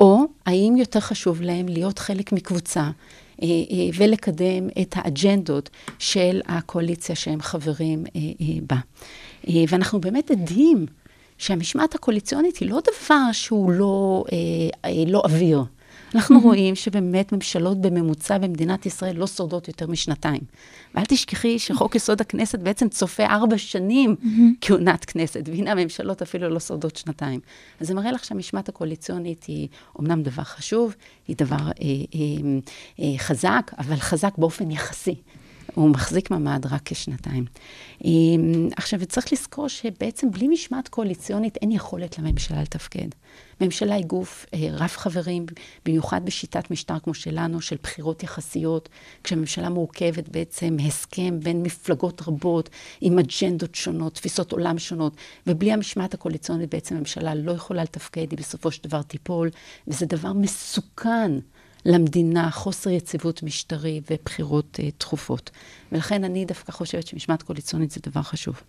או 0.00 0.24
האם 0.46 0.74
יותר 0.76 1.00
חשוב 1.00 1.42
להם 1.42 1.68
להיות 1.68 1.98
חלק 1.98 2.32
מקבוצה 2.32 2.90
ולקדם 3.94 4.68
את 4.82 4.94
האג'נדות 4.96 5.70
של 5.98 6.40
הקואליציה 6.46 7.14
שהם 7.14 7.42
חברים 7.42 8.04
בה. 8.62 8.76
ואנחנו 9.68 10.00
באמת 10.00 10.30
עדים 10.30 10.86
שהמשמעת 11.38 11.94
הקואליציונית 11.94 12.56
היא 12.56 12.70
לא 12.70 12.80
דבר 12.80 13.32
שהוא 13.32 13.70
לא, 13.70 14.24
לא 15.06 15.22
אוויר. 15.24 15.64
אנחנו 16.14 16.40
רואים 16.40 16.74
שבאמת 16.74 17.32
ממשלות 17.32 17.80
בממוצע 17.80 18.38
במדינת 18.38 18.86
ישראל 18.86 19.16
לא 19.16 19.26
שורדות 19.26 19.68
יותר 19.68 19.86
משנתיים. 19.86 20.40
ואל 20.94 21.04
תשכחי 21.04 21.58
שחוק 21.58 21.94
יסוד 21.94 22.20
הכנסת 22.20 22.58
בעצם 22.58 22.88
צופה 22.88 23.26
ארבע 23.26 23.58
שנים 23.58 24.16
כהונת 24.60 25.04
כנסת, 25.04 25.42
והנה 25.46 25.72
הממשלות 25.72 26.22
אפילו 26.22 26.48
לא 26.48 26.60
שורדות 26.60 26.96
שנתיים. 26.96 27.40
אז 27.80 27.86
זה 27.86 27.94
מראה 27.94 28.12
לך 28.12 28.24
שהמשמעת 28.24 28.68
הקואליציונית 28.68 29.44
היא 29.44 29.68
אומנם 29.98 30.22
דבר 30.22 30.42
חשוב, 30.42 30.94
היא 31.28 31.36
דבר 31.36 31.56
אה, 31.56 31.70
אה, 31.80 32.58
אה, 33.00 33.18
חזק, 33.18 33.70
אבל 33.78 33.96
חזק 33.96 34.38
באופן 34.38 34.70
יחסי. 34.70 35.14
הוא 35.76 35.90
מחזיק 35.90 36.30
מעמד 36.30 36.66
רק 36.70 36.80
כשנתיים. 36.84 37.44
עכשיו, 38.76 39.06
צריך 39.06 39.32
לזכור 39.32 39.68
שבעצם 39.68 40.30
בלי 40.30 40.48
משמעת 40.48 40.88
קואליציונית 40.88 41.56
אין 41.56 41.72
יכולת 41.72 42.18
לממשלה 42.18 42.62
לתפקד. 42.62 43.08
ממשלה 43.60 43.94
היא 43.94 44.04
גוף 44.04 44.46
אה, 44.54 44.68
רב 44.72 44.88
חברים, 44.88 45.46
במיוחד 45.84 46.24
בשיטת 46.24 46.70
משטר 46.70 46.98
כמו 46.98 47.14
שלנו, 47.14 47.60
של 47.60 47.76
בחירות 47.82 48.22
יחסיות, 48.22 48.88
כשהממשלה 49.24 49.68
מורכבת 49.68 50.28
בעצם 50.28 50.76
הסכם 50.86 51.40
בין 51.40 51.62
מפלגות 51.62 52.22
רבות, 52.28 52.70
עם 53.00 53.18
אג'נדות 53.18 53.74
שונות, 53.74 54.14
תפיסות 54.14 54.52
עולם 54.52 54.78
שונות, 54.78 55.16
ובלי 55.46 55.72
המשמעת 55.72 56.14
הקואליציונית 56.14 56.70
בעצם 56.70 56.96
הממשלה 56.96 57.34
לא 57.34 57.52
יכולה 57.52 57.82
לתפקד, 57.82 58.30
היא 58.30 58.38
בסופו 58.38 58.70
של 58.70 58.88
דבר 58.88 59.02
תיפול, 59.02 59.50
וזה 59.88 60.06
דבר 60.06 60.32
מסוכן. 60.32 61.32
למדינה, 61.86 62.50
חוסר 62.50 62.90
יציבות 62.90 63.42
משטרי 63.42 64.00
ובחירות 64.10 64.78
uh, 64.80 64.92
תכופות. 64.98 65.50
ולכן 65.92 66.24
אני 66.24 66.44
דווקא 66.44 66.72
חושבת 66.72 67.06
שמשמעת 67.06 67.42
קואליציונית 67.42 67.90
זה 67.90 68.00
דבר 68.06 68.22
חשוב. 68.22 68.62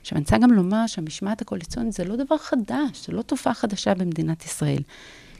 עכשיו, 0.00 0.16
אני 0.16 0.24
רוצה 0.24 0.38
גם 0.38 0.52
לומר 0.52 0.86
שהמשמעת 0.86 1.42
הקואליציונית 1.42 1.92
זה 1.92 2.04
לא 2.04 2.16
דבר 2.16 2.38
חדש, 2.38 3.06
זה 3.06 3.12
לא 3.12 3.22
תופעה 3.22 3.54
חדשה 3.54 3.94
במדינת 3.94 4.44
ישראל. 4.44 4.82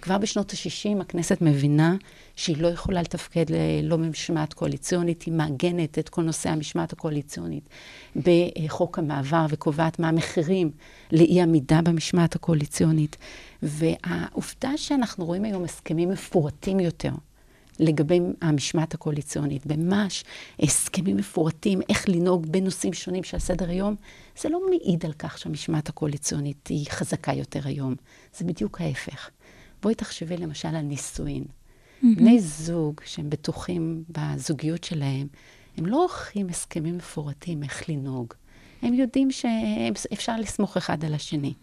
כבר 0.03 0.19
בשנות 0.19 0.53
ה-60 0.53 1.01
הכנסת 1.01 1.41
מבינה 1.41 1.97
שהיא 2.37 2.57
לא 2.63 2.69
יכולה 2.69 3.03
לתפקד 3.03 3.45
ללא 3.51 3.99
משמעת 3.99 4.55
קואליציונית, 4.55 5.23
היא 5.23 5.35
מעגנת 5.35 5.99
את 5.99 6.09
כל 6.09 6.23
נושא 6.23 6.51
המשמעת 6.51 6.93
הקואליציונית 6.93 7.69
בחוק 8.17 8.99
המעבר 8.99 9.47
וקובעת 9.49 9.99
מה 9.99 10.09
המחירים 10.09 10.71
לאי 11.13 11.41
עמידה 11.41 11.83
במשמעת 11.83 12.35
הקואליציונית. 12.35 13.17
והעובדה 13.63 14.77
שאנחנו 14.77 15.25
רואים 15.25 15.45
היום 15.45 15.65
הסכמים 15.65 16.09
מפורטים 16.09 16.81
יותר 16.81 17.11
לגבי 17.79 18.21
המשמעת 18.41 18.95
הקואליציונית, 18.95 19.67
ממש 19.67 20.25
הסכמים 20.61 21.17
מפורטים, 21.17 21.81
איך 21.89 22.09
לנהוג 22.09 22.47
בנושאים 22.47 22.93
שונים 22.93 23.25
שעל 23.25 23.41
סדר 23.41 23.69
היום, 23.69 23.95
זה 24.41 24.49
לא 24.49 24.61
מעיד 24.71 25.07
על 25.07 25.13
כך 25.13 25.39
שהמשמעת 25.39 25.89
הקואליציונית 25.89 26.67
היא 26.67 26.87
חזקה 26.91 27.33
יותר 27.33 27.61
היום. 27.65 27.95
זה 28.37 28.45
בדיוק 28.45 28.81
ההפך. 28.81 29.31
בואי 29.87 29.95
תחשבי 29.95 30.37
למשל 30.37 30.69
על 30.69 30.81
נישואין. 30.81 31.45
Mm-hmm. 31.45 32.07
בני 32.17 32.41
זוג 32.41 33.01
שהם 33.05 33.31
בטוחים 33.31 34.05
בזוגיות 34.09 34.85
שלהם, 34.85 35.27
הם 35.77 35.87
לא 35.87 35.97
עורכים 35.97 36.49
הסכמים 36.49 36.97
מפורטים 36.97 37.63
איך 37.63 37.89
לנהוג. 37.89 38.35
הם 38.83 38.95
יודעים 38.95 39.31
שאפשר 39.31 40.37
לסמוך 40.37 40.77
אחד 40.77 41.05
על 41.05 41.15
השני. 41.15 41.55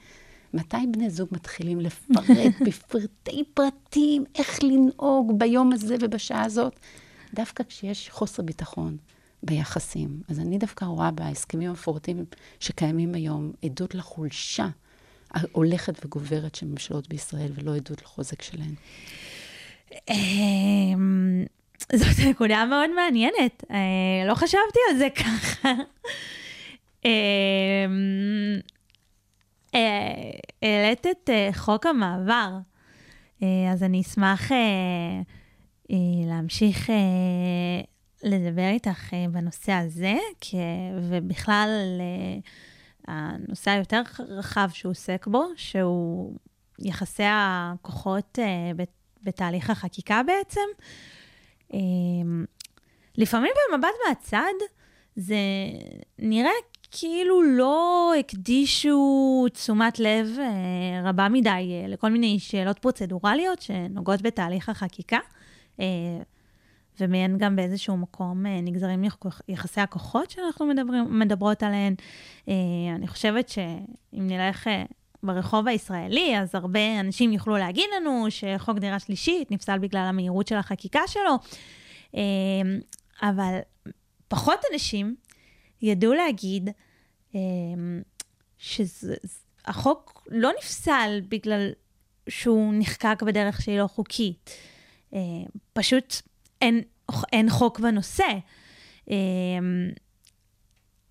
מתי 0.54 0.78
בני 0.92 1.10
זוג 1.10 1.28
מתחילים 1.32 1.80
לפרט 1.80 2.54
בפרטי 2.68 3.44
פרטים 3.54 4.24
איך 4.36 4.64
לנהוג 4.64 5.40
ביום 5.40 5.74
הזה 5.74 5.96
ובשעה 6.00 6.46
הזאת? 6.46 6.80
דווקא 7.34 7.64
כשיש 7.68 8.10
חוסר 8.10 8.44
ביטחון 8.44 8.98
ביחסים. 9.44 10.22
אז 10.28 10.40
אני 10.40 10.58
דווקא 10.58 10.86
רואה 10.86 11.12
בהסכמים 11.12 11.70
המפורטים 11.70 12.26
שקיימים 12.60 13.16
היום 13.16 13.52
עדות 13.64 13.96
לחולשה 13.96 14.68
ההולכת 15.34 16.06
וגוברת 16.06 16.56
של 16.56 16.66
ממשלות 16.66 17.10
בישראל, 17.10 17.52
ולא 17.56 17.76
עדות 17.76 18.02
לחוזק 18.02 18.42
שלהן. 18.42 18.76
אמ, 20.10 21.46
זאת 21.94 22.20
נקודה 22.30 22.66
מאוד 22.66 22.90
מעניינת. 22.96 23.64
אה, 23.72 24.28
לא 24.28 24.36
חשבתי 24.36 24.80
על 24.92 24.98
זה 24.98 25.08
ככה. 25.16 25.70
אמ, 27.06 27.12
אה, 29.76 30.32
העלית 30.62 31.06
את 31.12 31.30
אה, 31.30 31.50
חוק 31.54 31.86
המעבר, 31.86 32.50
אז 33.72 33.84
אני 33.84 34.02
אשמח 34.02 34.52
להמשיך 36.26 36.90
לדבר 38.24 38.68
איתך 38.70 39.14
בנושא 39.32 39.72
הזה, 39.72 40.16
ובכלל 41.10 41.70
הנושא 43.08 43.72
היותר 43.72 44.02
רחב 44.30 44.70
שהוא 44.74 44.90
עוסק 44.92 45.28
בו, 45.28 45.44
שהוא 45.56 46.34
יחסי 46.80 47.24
הכוחות 47.28 48.40
אה, 48.40 48.72
בת- 48.76 48.90
בתהליך 49.24 49.70
החקיקה 49.70 50.22
בעצם. 50.28 50.62
אה, 51.74 51.80
לפעמים 53.18 53.52
במבט 53.72 53.94
מהצד, 54.08 54.54
זה 55.16 55.36
נראה 56.20 56.52
כאילו 56.92 57.42
לא 57.42 58.14
הקדישו 58.20 59.00
תשומת 59.54 60.00
לב 60.00 60.38
אה, 60.40 61.10
רבה 61.10 61.30
מדי 61.30 61.50
אה, 61.50 61.88
לכל 61.88 62.10
מיני 62.10 62.40
שאלות 62.40 62.80
פרוצדורליות 62.80 63.62
שנוגעות 63.62 64.22
בתהליך 64.22 64.70
החקיקה, 64.70 65.20
אה, 65.80 65.86
ומהן 67.00 67.38
גם 67.38 67.56
באיזשהו 67.56 67.98
מקום 67.98 68.46
אה, 68.46 68.62
נגזרים 68.62 69.04
יח- 69.04 69.42
יחסי 69.48 69.82
הכוחות 69.82 70.30
שאנחנו 70.30 70.66
מדברים, 70.66 71.20
מדברות 71.20 71.64
עליהן. 71.64 71.96
אה, 72.48 72.54
אני 72.96 73.08
חושבת 73.08 73.50
שאם 73.50 74.28
נלך 74.28 74.68
אה, 74.68 74.84
ברחוב 75.24 75.68
הישראלי, 75.68 76.40
אז 76.40 76.56
הרבה 76.56 77.00
אנשים 77.00 77.32
יוכלו 77.32 77.58
להגיד 77.58 77.86
לנו 77.96 78.26
שחוק 78.30 78.78
דירה 78.78 79.00
שלישית 79.00 79.52
נפסל 79.52 79.78
בגלל 79.80 80.02
המהירות 80.02 80.48
של 80.48 80.56
החקיקה 80.56 81.00
שלו, 81.08 81.38
אבל 83.22 83.60
פחות 84.28 84.60
אנשים 84.74 85.16
ידעו 85.82 86.14
להגיד 86.14 86.70
שהחוק 88.58 90.28
לא 90.32 90.52
נפסל 90.60 91.22
בגלל 91.30 91.70
שהוא 92.30 92.74
נחקק 92.78 93.24
בדרך 93.26 93.62
שהיא 93.62 93.80
לא 93.80 93.88
חוקית. 93.88 94.50
פשוט 95.74 96.16
אין, 96.64 96.82
אין 97.34 97.50
חוק 97.50 97.80
בנושא. 97.80 98.24
אה, 99.12 99.16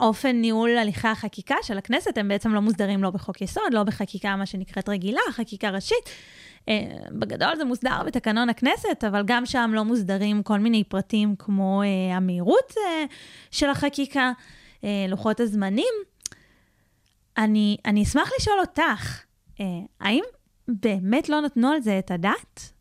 אופן 0.01 0.37
ניהול 0.37 0.79
הליכי 0.79 1.09
החקיקה 1.09 1.57
של 1.63 1.79
הכנסת 1.79 2.19
הם 2.19 2.29
בעצם 2.29 2.55
לא 2.55 2.61
מוסדרים 2.61 3.03
לא 3.03 3.11
בחוק 3.11 3.41
יסוד, 3.41 3.73
לא 3.73 3.83
בחקיקה 3.83 4.37
מה 4.37 4.47
שנקראת 4.47 4.89
רגילה, 4.89 5.21
חקיקה 5.31 5.71
ראשית. 5.71 6.11
אה, 6.69 6.85
בגדול 7.11 7.57
זה 7.57 7.65
מוסדר 7.65 8.03
בתקנון 8.07 8.49
הכנסת, 8.49 9.05
אבל 9.09 9.23
גם 9.27 9.47
שם 9.47 9.71
לא 9.75 9.85
מוסדרים 9.85 10.43
כל 10.43 10.59
מיני 10.59 10.85
פרטים 10.85 11.37
כמו 11.39 11.83
אה, 11.83 12.17
המהירות 12.17 12.75
של 13.51 13.71
החקיקה, 13.71 14.33
לוחות 15.09 15.41
הזמנים. 15.41 15.95
אני, 17.39 17.77
אני 17.85 18.03
אשמח 18.03 18.31
לשאול 18.39 18.61
אותך, 18.61 19.23
האם 20.01 20.23
באמת 20.69 21.29
לא 21.29 21.41
נתנו 21.41 21.69
על 21.69 21.81
זה 21.81 21.99
את 21.99 22.11
הדעת? 22.11 22.73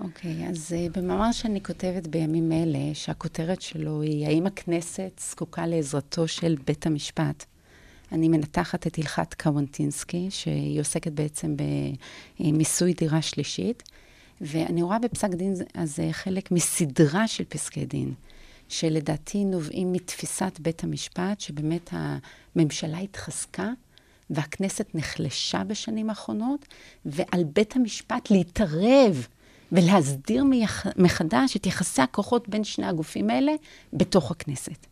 אוקיי, 0.00 0.48
אז 0.48 0.72
uh, 0.72 0.98
במאמר 0.98 1.32
שאני 1.32 1.62
כותבת 1.62 2.06
בימים 2.06 2.52
אלה, 2.52 2.94
שהכותרת 2.94 3.62
שלו 3.62 4.02
היא 4.02 4.26
האם 4.26 4.46
הכנסת 4.46 5.20
זקוקה 5.30 5.66
לעזרתו 5.66 6.28
של 6.28 6.56
בית 6.66 6.86
המשפט. 6.86 7.44
אני 8.12 8.28
מנתחת 8.28 8.86
את 8.86 8.98
הלכת 8.98 9.34
קוונטינסקי, 9.34 10.26
שהיא 10.30 10.80
עוסקת 10.80 11.12
בעצם 11.12 11.56
במיסוי 12.40 12.92
דירה 12.92 13.22
שלישית, 13.22 13.82
ואני 14.40 14.82
רואה 14.82 14.98
בפסק 14.98 15.28
דין 15.28 15.54
הזה 15.74 16.08
חלק 16.12 16.50
מסדרה 16.50 17.28
של 17.28 17.44
פסקי 17.44 17.84
דין, 17.84 18.14
שלדעתי 18.68 19.44
נובעים 19.44 19.92
מתפיסת 19.92 20.58
בית 20.60 20.84
המשפט, 20.84 21.40
שבאמת 21.40 21.90
הממשלה 21.92 22.98
התחזקה 22.98 23.72
והכנסת 24.30 24.94
נחלשה 24.94 25.64
בשנים 25.64 26.10
האחרונות, 26.10 26.66
ועל 27.04 27.44
בית 27.44 27.76
המשפט 27.76 28.30
להתערב 28.30 29.26
ולהסדיר 29.72 30.44
מחדש 30.96 31.56
את 31.56 31.66
יחסי 31.66 32.02
הכוחות 32.02 32.48
בין 32.48 32.64
שני 32.64 32.86
הגופים 32.86 33.30
האלה 33.30 33.52
בתוך 33.92 34.30
הכנסת. 34.30 34.86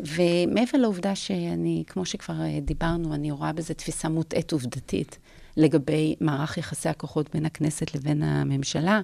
ומעבר 0.00 0.78
לעובדה 0.78 1.14
שאני, 1.14 1.84
כמו 1.86 2.04
שכבר 2.04 2.34
דיברנו, 2.62 3.14
אני 3.14 3.30
רואה 3.30 3.52
בזה 3.52 3.74
תפיסה 3.74 4.08
מוטעית 4.08 4.52
עובדתית 4.52 5.18
לגבי 5.56 6.14
מערך 6.20 6.58
יחסי 6.58 6.88
הכוחות 6.88 7.30
בין 7.34 7.46
הכנסת 7.46 7.94
לבין 7.94 8.22
הממשלה, 8.22 9.00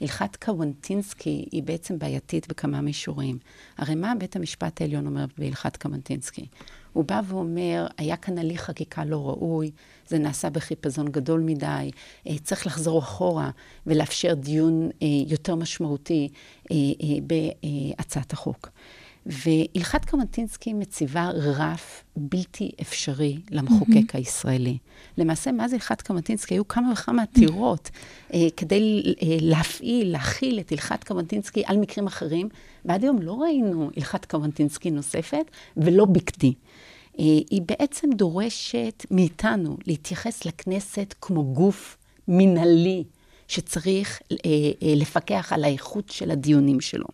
הלכת 0.00 0.36
קוונטינסקי 0.36 1.44
היא 1.52 1.62
בעצם 1.62 1.98
בעייתית 1.98 2.48
בכמה 2.48 2.80
מישורים. 2.80 3.38
הרי 3.78 3.94
מה 3.94 4.12
בית 4.18 4.36
המשפט 4.36 4.80
העליון 4.80 5.06
אומר 5.06 5.24
בהלכת 5.38 5.76
קוונטינסקי? 5.76 6.46
הוא 6.92 7.04
בא 7.04 7.20
ואומר, 7.28 7.86
היה 7.96 8.16
כאן 8.16 8.38
הליך 8.38 8.62
חקיקה 8.62 9.04
לא 9.04 9.28
ראוי, 9.28 9.70
זה 10.08 10.18
נעשה 10.18 10.50
בחיפזון 10.50 11.08
גדול 11.08 11.40
מדי, 11.40 11.90
אה, 12.26 12.38
צריך 12.42 12.66
לחזור 12.66 12.98
אחורה 12.98 13.50
ולאפשר 13.86 14.34
דיון 14.34 14.90
אה, 15.02 15.06
יותר 15.26 15.54
משמעותי 15.54 16.28
אה, 16.70 16.76
בהצעת 17.22 18.32
החוק. 18.32 18.68
והלכת 19.28 20.04
קמטינסקי 20.04 20.72
מציבה 20.72 21.30
רף 21.30 22.04
בלתי 22.16 22.70
אפשרי 22.80 23.38
למחוקק 23.50 24.14
mm-hmm. 24.14 24.18
הישראלי. 24.18 24.78
למעשה, 25.18 25.52
מה 25.52 25.68
זה 25.68 25.76
הלכת 25.76 26.02
קמטינסקי? 26.02 26.54
היו 26.54 26.68
כמה 26.68 26.92
וכמה 26.92 27.22
עתירות 27.22 27.90
אה, 28.34 28.46
כדי 28.56 29.14
אה, 29.22 29.36
להפעיל, 29.40 30.12
להכיל 30.12 30.60
את 30.60 30.72
הלכת 30.72 31.04
קמטינסקי 31.04 31.62
על 31.66 31.76
מקרים 31.76 32.06
אחרים, 32.06 32.48
ועד 32.84 33.02
היום 33.02 33.22
לא 33.22 33.32
ראינו 33.42 33.90
הלכת 33.96 34.24
קמטינסקי 34.24 34.90
נוספת, 34.90 35.44
ולא 35.76 36.04
בכדי. 36.04 36.54
אה, 37.20 37.24
היא 37.50 37.62
בעצם 37.66 38.10
דורשת 38.10 39.06
מאיתנו 39.10 39.76
להתייחס 39.86 40.44
לכנסת 40.44 41.14
כמו 41.20 41.44
גוף 41.44 41.96
מנהלי, 42.28 43.04
שצריך 43.48 44.20
אה, 44.32 44.36
אה, 44.82 44.94
לפקח 44.96 45.52
על 45.52 45.64
האיכות 45.64 46.08
של 46.10 46.30
הדיונים 46.30 46.80
שלו. 46.80 47.06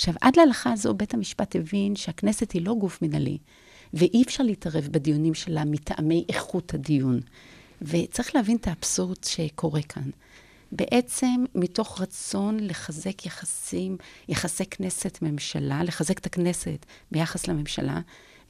עכשיו, 0.00 0.14
עד 0.20 0.36
להלכה 0.36 0.72
הזו 0.72 0.94
בית 0.94 1.14
המשפט 1.14 1.56
הבין 1.56 1.96
שהכנסת 1.96 2.52
היא 2.52 2.66
לא 2.66 2.74
גוף 2.74 3.02
מנהלי, 3.02 3.38
ואי 3.94 4.22
אפשר 4.22 4.42
להתערב 4.42 4.88
בדיונים 4.90 5.34
שלה 5.34 5.64
מטעמי 5.64 6.24
איכות 6.28 6.74
הדיון. 6.74 7.20
וצריך 7.82 8.34
להבין 8.34 8.56
את 8.56 8.68
האבסורד 8.68 9.24
שקורה 9.24 9.82
כאן. 9.82 10.10
בעצם 10.72 11.44
מתוך 11.54 12.00
רצון 12.00 12.60
לחזק 12.60 13.26
יחסים, 13.26 13.96
יחסי 14.28 14.66
כנסת-ממשלה, 14.66 15.84
לחזק 15.84 16.18
את 16.18 16.26
הכנסת 16.26 16.86
ביחס 17.12 17.48
לממשלה, 17.48 18.00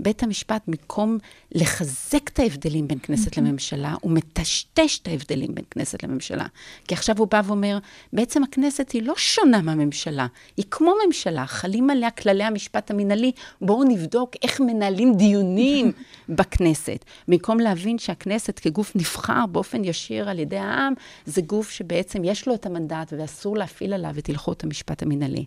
בית 0.03 0.23
המשפט, 0.23 0.63
במקום 0.69 1.19
לחזק 1.53 2.29
את 2.29 2.39
ההבדלים 2.39 2.89
בין 2.89 2.99
כנסת 3.03 3.35
mm-hmm. 3.35 3.41
לממשלה, 3.41 3.95
הוא 4.01 4.13
מטשטש 4.13 4.99
את 5.03 5.09
ההבדלים 5.09 5.55
בין 5.55 5.65
כנסת 5.71 6.03
לממשלה. 6.03 6.47
כי 6.89 6.95
עכשיו 6.95 7.19
הוא 7.19 7.29
בא 7.31 7.43
ואומר, 7.45 7.79
בעצם 8.13 8.43
הכנסת 8.43 8.91
היא 8.91 9.03
לא 9.03 9.15
שונה 9.17 9.63
מהממשלה, 9.63 10.27
היא 10.57 10.65
כמו 10.71 10.93
ממשלה, 11.07 11.47
חלים 11.47 11.91
עליה 11.91 12.11
כללי 12.11 12.45
המשפט 12.45 12.91
המינהלי, 12.91 13.33
בואו 13.61 13.85
נבדוק 13.85 14.31
איך 14.43 14.61
מנהלים 14.61 15.15
דיונים 15.15 15.93
בכנסת. 16.29 17.05
במקום 17.29 17.61
להבין 17.61 17.99
שהכנסת 17.99 18.59
כגוף 18.59 18.97
נבחר 18.97 19.47
באופן 19.47 19.85
ישיר 19.85 20.29
על 20.29 20.39
ידי 20.39 20.59
העם, 20.59 20.95
זה 21.27 21.43
גוף 21.43 21.71
שבעצם 21.71 22.25
יש 22.25 22.49
לו 22.49 22.55
את 22.55 22.67
המנדט 22.67 23.13
ואסור 23.19 23.57
להפעיל 23.57 23.93
עליו 23.93 24.15
את 24.19 24.29
הלכות 24.29 24.65
המשפט 24.65 25.03
המינהלי. 25.03 25.45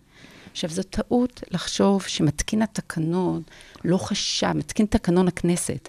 עכשיו, 0.54 0.70
זו 0.70 0.82
טעות 0.82 1.42
לחשוב 1.50 2.02
שמתקין 2.02 2.62
התקנון 2.62 3.42
לא 3.84 3.96
חשב, 3.96 4.52
מתקין 4.52 4.86
תקנון 4.86 5.28
הכנסת, 5.28 5.88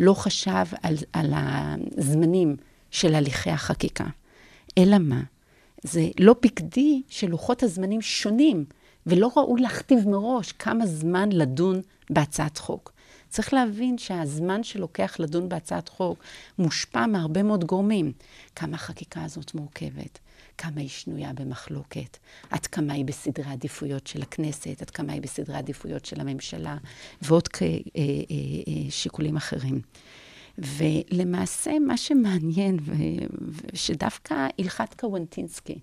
לא 0.00 0.14
חשב 0.14 0.64
על, 0.82 0.96
על 1.12 1.32
הזמנים 1.34 2.56
של 2.90 3.14
הליכי 3.14 3.50
החקיקה. 3.50 4.04
אלא 4.78 4.98
מה? 4.98 5.22
זה 5.82 6.08
לא 6.20 6.34
בכדי 6.42 7.02
שלוחות 7.08 7.62
הזמנים 7.62 8.02
שונים, 8.02 8.64
ולא 9.06 9.30
ראוי 9.36 9.60
להכתיב 9.60 10.08
מראש 10.08 10.52
כמה 10.52 10.86
זמן 10.86 11.28
לדון 11.32 11.80
בהצעת 12.10 12.58
חוק. 12.58 12.92
צריך 13.28 13.54
להבין 13.54 13.98
שהזמן 13.98 14.62
שלוקח 14.62 15.16
לדון 15.18 15.48
בהצעת 15.48 15.88
חוק 15.88 16.18
מושפע 16.58 17.06
מהרבה 17.06 17.42
מאוד 17.42 17.64
גורמים. 17.64 18.12
כמה 18.54 18.74
החקיקה 18.74 19.24
הזאת 19.24 19.54
מורכבת, 19.54 20.18
כמה 20.58 20.80
היא 20.80 20.88
שנויה 20.88 21.32
במחלוקת, 21.32 22.16
עד 22.50 22.66
כמה 22.66 22.92
היא 22.92 23.04
בסדרי 23.04 23.44
עדיפויות 23.52 24.06
של 24.06 24.22
הכנסת, 24.22 24.82
עד 24.82 24.90
כמה 24.90 25.12
היא 25.12 25.22
בסדרי 25.22 25.56
עדיפויות 25.56 26.04
של 26.04 26.20
הממשלה, 26.20 26.76
ועוד 27.22 27.48
אה, 27.62 27.66
אה, 27.96 29.28
אה, 29.30 29.36
אחרים. 29.36 29.80
ולמעשה, 30.58 31.78
מה 31.78 31.96
שמעניין, 31.96 32.78
שדווקא 33.74 34.46
הלכת 34.58 34.94
קוונטינסקי, 34.94 35.78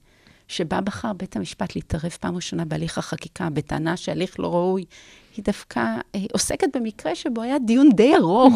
שבה 0.47 0.81
בחר 0.81 1.13
בית 1.13 1.35
המשפט 1.35 1.75
להתערב 1.75 2.11
פעם 2.19 2.35
ראשונה 2.35 2.65
בהליך 2.65 2.97
החקיקה, 2.97 3.49
בטענה 3.49 3.97
שהליך 3.97 4.39
לא 4.39 4.53
ראוי, 4.53 4.85
היא 5.37 5.45
דווקא 5.45 5.79
אה, 6.15 6.19
עוסקת 6.33 6.67
במקרה 6.75 7.15
שבו 7.15 7.41
היה 7.41 7.59
דיון 7.59 7.89
די 7.95 8.15
ארוך 8.15 8.53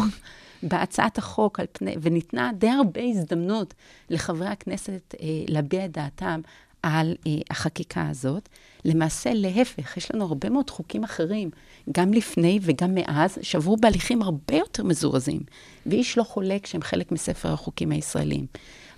בהצעת 0.62 1.18
החוק, 1.18 1.60
פני, 1.72 1.94
וניתנה 2.02 2.50
די 2.58 2.68
הרבה 2.68 3.00
הזדמנות 3.02 3.74
לחברי 4.10 4.46
הכנסת 4.46 5.14
אה, 5.20 5.26
להביע 5.48 5.84
את 5.84 5.92
דעתם 5.92 6.40
על 6.82 7.16
אה, 7.26 7.32
החקיקה 7.50 8.08
הזאת. 8.08 8.48
למעשה, 8.84 9.30
להפך, 9.34 9.96
יש 9.96 10.14
לנו 10.14 10.24
הרבה 10.24 10.50
מאוד 10.50 10.70
חוקים 10.70 11.04
אחרים, 11.04 11.50
גם 11.92 12.12
לפני 12.12 12.58
וגם 12.62 12.94
מאז, 12.94 13.38
שעברו 13.42 13.76
בהליכים 13.76 14.22
הרבה 14.22 14.56
יותר 14.56 14.84
מזורזים, 14.84 15.40
ואיש 15.86 16.18
לא 16.18 16.22
חולק 16.22 16.66
שהם 16.66 16.82
חלק 16.82 17.12
מספר 17.12 17.52
החוקים 17.52 17.92
הישראלים. 17.92 18.46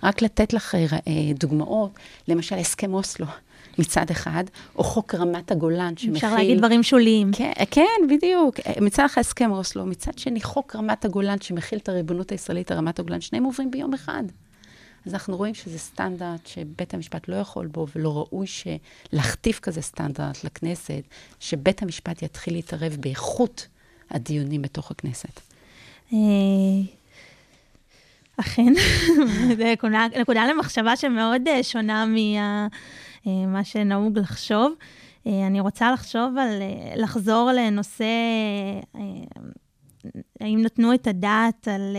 רק 0.03 0.21
לתת 0.21 0.53
לך 0.53 0.75
אה, 0.75 0.89
דוגמאות, 1.39 1.91
למשל 2.27 2.55
הסכם 2.55 2.93
אוסלו. 2.93 3.25
מצד 3.79 4.05
אחד, 4.11 4.43
או 4.75 4.83
חוק 4.83 5.15
רמת 5.15 5.51
הגולן 5.51 5.97
שמכיל... 5.97 6.15
אפשר 6.15 6.35
להגיד 6.35 6.57
דברים 6.57 6.83
שוליים. 6.83 7.31
כן, 7.33 7.51
כן, 7.71 8.07
בדיוק. 8.09 8.55
מצד 8.81 9.05
אחד 9.05 9.21
הסכם 9.21 9.51
אוסלו, 9.51 9.85
מצד 9.85 10.17
שני 10.17 10.41
חוק 10.41 10.75
רמת 10.75 11.05
הגולן 11.05 11.41
שמכיל 11.41 11.79
את 11.79 11.89
הריבונות 11.89 12.31
הישראלית 12.31 12.71
על 12.71 12.77
רמת 12.77 12.99
הגולן, 12.99 13.21
שניהם 13.21 13.43
עוברים 13.43 13.71
ביום 13.71 13.93
אחד. 13.93 14.23
אז 15.05 15.13
אנחנו 15.13 15.37
רואים 15.37 15.53
שזה 15.53 15.79
סטנדרט 15.79 16.47
שבית 16.47 16.93
המשפט 16.93 17.27
לא 17.27 17.35
יכול 17.35 17.67
בו, 17.67 17.87
ולא 17.95 18.17
ראוי 18.17 18.47
להכתיב 19.13 19.59
כזה 19.61 19.81
סטנדרט 19.81 20.43
לכנסת, 20.43 21.01
שבית 21.39 21.81
המשפט 21.81 22.21
יתחיל 22.21 22.53
להתערב 22.53 22.97
באיכות 22.99 23.67
הדיונים 24.11 24.61
בתוך 24.61 24.91
הכנסת. 24.91 25.41
אה, 26.13 26.17
אכן, 28.37 28.73
זו 29.57 29.63
נקודה 30.19 30.47
למחשבה 30.47 30.95
שמאוד 30.95 31.47
אה, 31.47 31.63
שונה 31.63 32.05
ממה 32.07 32.67
אה, 33.27 33.63
שנהוג 33.63 34.19
לחשוב. 34.19 34.73
אני 35.25 35.59
רוצה 35.59 35.91
לחשוב 35.91 36.37
על, 36.37 36.61
לחזור 36.95 37.51
לנושא 37.51 38.05
האם 40.39 40.61
נתנו 40.61 40.93
את 40.93 41.07
הדעת 41.07 41.67
על 41.67 41.97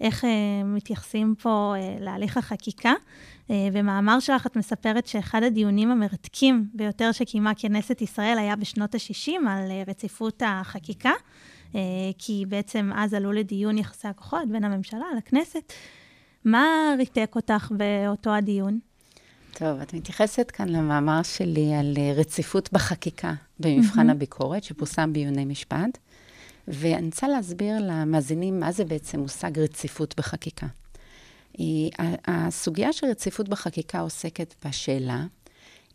איך 0.00 0.24
מתייחסים 0.64 1.34
פה 1.42 1.74
להליך 2.00 2.36
החקיקה. 2.36 2.92
במאמר 3.48 4.20
שלך 4.20 4.46
את 4.46 4.56
מספרת 4.56 5.06
שאחד 5.06 5.42
הדיונים 5.42 5.90
המרתקים 5.90 6.66
ביותר 6.74 7.12
שקיימה 7.12 7.54
כנסת 7.54 8.02
ישראל 8.02 8.38
היה 8.38 8.56
בשנות 8.56 8.94
ה-60 8.94 9.48
על 9.48 9.70
רציפות 9.86 10.42
החקיקה, 10.46 11.12
כי 12.18 12.44
בעצם 12.48 12.90
אז 12.94 13.14
עלו 13.14 13.32
לדיון 13.32 13.78
יחסי 13.78 14.08
הכוחות 14.08 14.48
בין 14.48 14.64
הממשלה 14.64 15.06
לכנסת. 15.16 15.72
מה 16.44 16.94
ריתק 16.98 17.32
אותך 17.36 17.72
באותו 17.76 18.30
הדיון? 18.30 18.89
טוב, 19.52 19.80
את 19.80 19.94
מתייחסת 19.94 20.50
כאן 20.50 20.68
למאמר 20.68 21.22
שלי 21.22 21.74
על 21.74 21.96
רציפות 22.16 22.72
בחקיקה 22.72 23.34
במבחן 23.60 24.08
mm-hmm. 24.08 24.12
הביקורת, 24.12 24.64
שפורסם 24.64 25.12
בעיוני 25.12 25.44
משפט. 25.44 25.98
ואני 26.68 27.06
רוצה 27.06 27.28
להסביר 27.28 27.76
למאזינים 27.80 28.60
מה 28.60 28.72
זה 28.72 28.84
בעצם 28.84 29.20
מושג 29.20 29.58
רציפות 29.58 30.14
בחקיקה. 30.18 30.66
הסוגיה 32.26 32.92
של 32.92 33.06
רציפות 33.06 33.48
בחקיקה 33.48 34.00
עוסקת 34.00 34.54
בשאלה, 34.66 35.24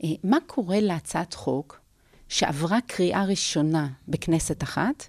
אה, 0.03 0.09
מה 0.23 0.37
קורה 0.47 0.79
להצעת 0.79 1.33
חוק 1.33 1.79
שעברה 2.29 2.79
קריאה 2.87 3.25
ראשונה 3.25 3.87
בכנסת 4.07 4.63
אחת, 4.63 5.07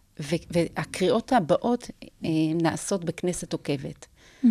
והקריאות 0.50 1.32
הבאות 1.32 1.90
אה, 2.24 2.28
נעשות 2.54 3.04
בכנסת 3.04 3.52
עוקבת. 3.52 4.06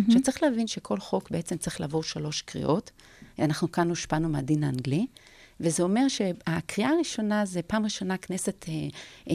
עכשיו, 0.06 0.22
צריך 0.22 0.42
להבין 0.42 0.66
שכל 0.66 1.00
חוק 1.00 1.30
בעצם 1.30 1.56
צריך 1.56 1.80
לעבור 1.80 2.02
שלוש 2.02 2.42
קריאות. 2.42 2.90
אנחנו 3.38 3.72
כאן 3.72 3.88
הושפענו 3.88 4.28
מהדין 4.28 4.64
האנגלי, 4.64 5.06
וזה 5.60 5.82
אומר 5.82 6.08
שהקריאה 6.08 6.90
הראשונה 6.90 7.44
זה 7.44 7.62
פעם 7.62 7.84
ראשונה 7.84 8.14
הכנסת 8.14 8.64
אה, 8.68 8.74
אה, 8.74 9.34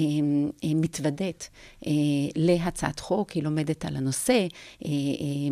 אה, 0.64 0.70
מתוודית 0.76 1.50
אה, 1.88 1.92
להצעת 2.36 3.00
חוק, 3.00 3.32
היא 3.32 3.44
לומדת 3.44 3.86
על 3.86 3.96
הנושא, 3.96 4.34
אה, 4.34 4.38
אה, 4.86 4.90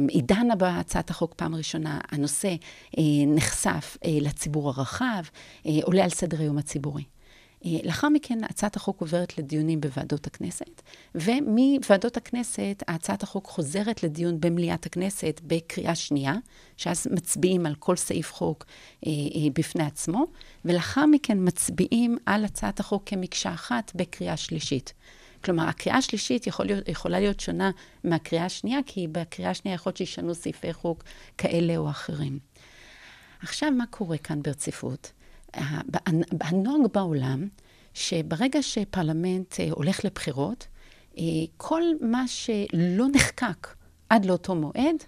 היא 0.09 0.23
דנה 0.23 0.55
בהצעת 0.55 1.09
החוק 1.09 1.33
פעם 1.33 1.55
ראשונה, 1.55 1.99
הנושא 2.11 2.55
אה, 2.97 3.03
נחשף 3.27 3.97
אה, 4.05 4.17
לציבור 4.21 4.69
הרחב, 4.69 5.23
אה, 5.65 5.71
עולה 5.83 6.03
על 6.03 6.09
סדר 6.09 6.39
היום 6.39 6.57
הציבורי. 6.57 7.03
אה, 7.65 7.71
לאחר 7.83 8.09
מכן 8.09 8.43
הצעת 8.43 8.75
החוק 8.75 9.01
עוברת 9.01 9.37
לדיונים 9.37 9.81
בוועדות 9.81 10.27
הכנסת, 10.27 10.81
ומוועדות 11.15 12.17
הכנסת 12.17 12.83
הצעת 12.87 13.23
החוק 13.23 13.47
חוזרת 13.47 14.03
לדיון 14.03 14.39
במליאת 14.39 14.85
הכנסת 14.85 15.41
בקריאה 15.43 15.95
שנייה, 15.95 16.33
שאז 16.77 17.07
מצביעים 17.11 17.65
על 17.65 17.75
כל 17.75 17.95
סעיף 17.95 18.33
חוק 18.33 18.65
אה, 19.05 19.11
אה, 19.11 19.49
בפני 19.53 19.83
עצמו, 19.83 20.25
ולאחר 20.65 21.05
מכן 21.05 21.37
מצביעים 21.41 22.17
על 22.25 22.45
הצעת 22.45 22.79
החוק 22.79 23.03
כמקשה 23.05 23.53
אחת 23.53 23.91
בקריאה 23.95 24.37
שלישית. 24.37 24.93
כלומר, 25.43 25.67
הקריאה 25.67 25.97
השלישית 25.97 26.47
יכול 26.47 26.65
להיות, 26.65 26.89
יכולה 26.89 27.19
להיות 27.19 27.39
שונה 27.39 27.71
מהקריאה 28.03 28.45
השנייה, 28.45 28.79
כי 28.85 29.07
בקריאה 29.07 29.51
השנייה 29.51 29.75
יכול 29.75 29.89
להיות 29.89 29.97
שישנו 29.97 30.35
סעיפי 30.35 30.73
חוק 30.73 31.03
כאלה 31.37 31.77
או 31.77 31.89
אחרים. 31.89 32.39
עכשיו, 33.41 33.71
מה 33.71 33.85
קורה 33.89 34.17
כאן 34.17 34.41
ברציפות? 34.41 35.11
הנוהג 36.41 36.81
בעולם, 36.93 37.47
שברגע 37.93 38.61
שפרלמנט 38.61 39.59
אה, 39.59 39.67
הולך 39.71 40.05
לבחירות, 40.05 40.67
אה, 41.17 41.23
כל 41.57 41.81
מה 42.01 42.27
שלא 42.27 43.05
נחקק 43.13 43.67
עד 44.09 44.25
לאותו 44.25 44.55
מועד, 44.55 45.03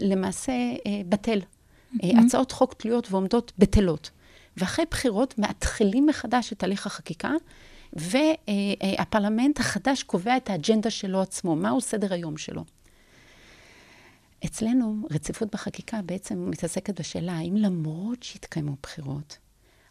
למעשה 0.00 0.52
אה, 0.52 1.00
בטל. 1.08 1.40
Mm-hmm. 1.40 2.20
הצעות 2.26 2.52
חוק 2.52 2.74
תלויות 2.74 3.12
ועומדות 3.12 3.52
בטלות. 3.58 4.10
ואחרי 4.56 4.84
בחירות 4.90 5.38
מאתחלים 5.38 6.06
מחדש 6.06 6.52
את 6.52 6.62
הליך 6.62 6.86
החקיקה, 6.86 7.30
והפרלמנט 7.92 9.60
החדש 9.60 10.02
קובע 10.02 10.36
את 10.36 10.50
האג'נדה 10.50 10.90
שלו 10.90 11.20
עצמו, 11.20 11.56
מהו 11.56 11.80
סדר 11.80 12.12
היום 12.12 12.36
שלו. 12.36 12.64
אצלנו, 14.44 14.96
רציפות 15.10 15.54
בחקיקה 15.54 16.02
בעצם 16.02 16.50
מתעסקת 16.50 17.00
בשאלה 17.00 17.32
האם 17.32 17.56
למרות 17.56 18.22
שהתקיימו 18.22 18.76
בחירות, 18.82 19.38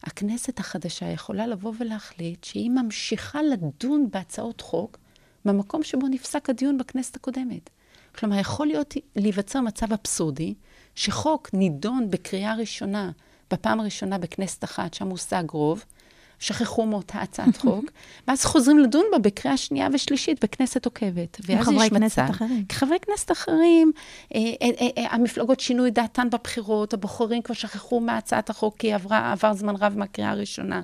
הכנסת 0.06 0.60
החדשה 0.60 1.06
יכולה 1.06 1.48
לבוא 1.48 1.74
ולהחליט 1.80 2.44
שהיא 2.44 2.70
ממשיכה 2.70 3.44
לדון 3.44 4.08
בהצעות 4.12 4.62
חוק 4.62 4.98
במקום 5.46 5.84
שבו 5.84 6.08
נפסק 6.08 6.50
הדיון 6.50 6.78
בכנסת 6.78 7.16
הקודמת. 7.16 7.70
כלומר, 8.16 8.40
יכול 8.40 8.68
להיות 8.68 8.94
להיווצר 9.16 9.62
מצב 9.62 9.94
אבסורדי, 9.94 10.54
שחוק 10.96 11.50
נידון 11.54 12.12
בקריאה 12.12 12.56
ראשונה, 12.56 13.12
בפעם 13.52 13.80
הראשונה 13.80 14.18
בכנסת 14.18 14.64
אחת, 14.64 14.94
שם 14.94 15.08
הושג 15.08 15.44
רוב, 15.52 15.86
שכחו 16.40 16.86
מאותה 16.86 17.22
הצעת 17.22 17.58
חוק, 17.58 17.86
ואז 18.28 18.46
חוזרים 18.46 18.80
לדון 18.80 19.06
בה 19.12 19.18
בקריאה 19.18 19.58
שנייה 19.58 19.88
ושלישית 19.94 20.44
בכנסת 20.44 20.86
עוקבת. 20.86 21.38
ואז 21.46 21.68
יש 21.68 21.92
מצב... 21.92 22.28
כחברי 22.70 22.98
כנסת 23.02 23.32
אחרים, 23.32 23.92
אה, 24.36 24.40
אה, 24.62 24.70
אה, 24.98 25.08
המפלגות 25.10 25.60
שינו 25.60 25.88
את 25.88 25.94
דעתן 25.94 26.28
בבחירות, 26.30 26.94
הבוחרים 26.94 27.42
כבר 27.42 27.56
שכחו 27.56 28.00
מהצעת 28.00 28.50
החוק, 28.50 28.78
כי 28.78 28.94
עברה, 28.94 29.32
עבר 29.32 29.54
זמן 29.54 29.76
רב 29.76 29.98
מהקריאה 29.98 30.30
הראשונה. 30.30 30.82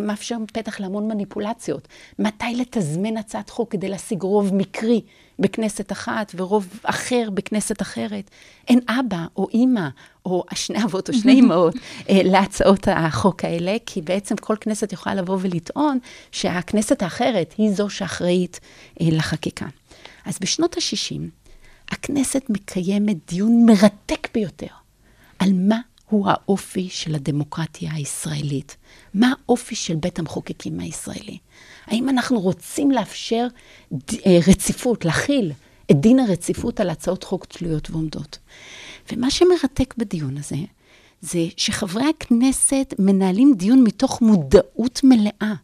מאפשר 0.00 0.36
פתח 0.52 0.80
להמון 0.80 1.08
מניפולציות. 1.08 1.88
מתי 2.18 2.54
לתזמן 2.56 3.16
הצעת 3.16 3.50
חוק 3.50 3.72
כדי 3.72 3.88
להשיג 3.88 4.22
רוב 4.22 4.54
מקרי? 4.54 5.00
בכנסת 5.38 5.92
אחת 5.92 6.32
ורוב 6.36 6.68
אחר 6.82 7.28
בכנסת 7.34 7.82
אחרת. 7.82 8.30
אין 8.68 8.80
אבא 8.88 9.26
או 9.36 9.48
אימא 9.48 9.88
או 10.26 10.44
שני 10.54 10.84
אבות 10.84 11.08
או 11.08 11.14
שני 11.14 11.32
אמהות 11.40 11.74
אה, 12.08 12.20
להצעות 12.24 12.88
החוק 12.90 13.44
האלה, 13.44 13.76
כי 13.86 14.02
בעצם 14.02 14.36
כל 14.36 14.56
כנסת 14.60 14.92
יכולה 14.92 15.14
לבוא 15.14 15.38
ולטעון 15.40 15.98
שהכנסת 16.32 17.02
האחרת 17.02 17.54
היא 17.58 17.70
זו 17.70 17.90
שאחראית 17.90 18.60
אה, 19.00 19.06
לחקיקה. 19.12 19.66
אז 20.24 20.38
בשנות 20.40 20.76
ה-60, 20.76 21.20
הכנסת 21.90 22.42
מקיימת 22.48 23.16
דיון 23.28 23.66
מרתק 23.66 24.28
ביותר 24.34 24.66
על 25.38 25.50
מה 25.52 25.80
הוא 26.10 26.30
האופי 26.30 26.88
של 26.90 27.14
הדמוקרטיה 27.14 27.94
הישראלית. 27.94 28.76
מה 29.14 29.32
האופי 29.46 29.74
של 29.74 29.94
בית 29.94 30.18
המחוקקים 30.18 30.80
הישראלי? 30.80 31.38
האם 31.86 32.08
אנחנו 32.08 32.40
רוצים 32.40 32.90
לאפשר 32.90 33.46
אה, 33.92 34.38
רציפות, 34.48 35.04
להכיל 35.04 35.52
את 35.90 36.00
דין 36.00 36.18
הרציפות 36.18 36.80
על 36.80 36.90
הצעות 36.90 37.24
חוק 37.24 37.44
תלויות 37.44 37.90
ועומדות? 37.90 38.38
ומה 39.12 39.30
שמרתק 39.30 39.94
בדיון 39.98 40.36
הזה, 40.36 40.56
זה 41.20 41.38
שחברי 41.56 42.04
הכנסת 42.08 42.94
מנהלים 42.98 43.54
דיון 43.56 43.84
מתוך 43.84 44.22
מודעות 44.22 45.00
מלאה 45.04 45.54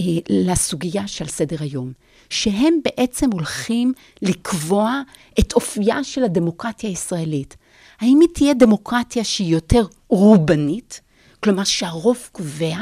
אה, 0.00 0.06
לסוגיה 0.28 1.08
שעל 1.08 1.28
סדר 1.28 1.56
היום. 1.60 1.92
שהם 2.30 2.74
בעצם 2.84 3.30
הולכים 3.32 3.92
לקבוע 4.22 5.02
את 5.40 5.52
אופייה 5.52 6.04
של 6.04 6.24
הדמוקרטיה 6.24 6.90
הישראלית. 6.90 7.56
האם 8.00 8.20
היא 8.20 8.28
תהיה 8.34 8.54
דמוקרטיה 8.54 9.24
שהיא 9.24 9.52
יותר 9.52 9.86
רובנית, 10.08 11.00
כלומר 11.40 11.64
שהרוב 11.64 12.28
קובע, 12.32 12.78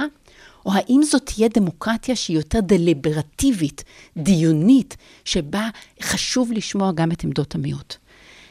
או 0.66 0.72
האם 0.74 1.00
זאת 1.02 1.26
תהיה 1.26 1.48
דמוקרטיה 1.48 2.16
שהיא 2.16 2.36
יותר 2.36 2.60
דליברטיבית, 2.60 3.84
דיונית, 4.16 4.96
שבה 5.24 5.68
חשוב 6.02 6.52
לשמוע 6.52 6.92
גם 6.92 7.12
את 7.12 7.24
עמדות 7.24 7.54
המיעוט. 7.54 7.94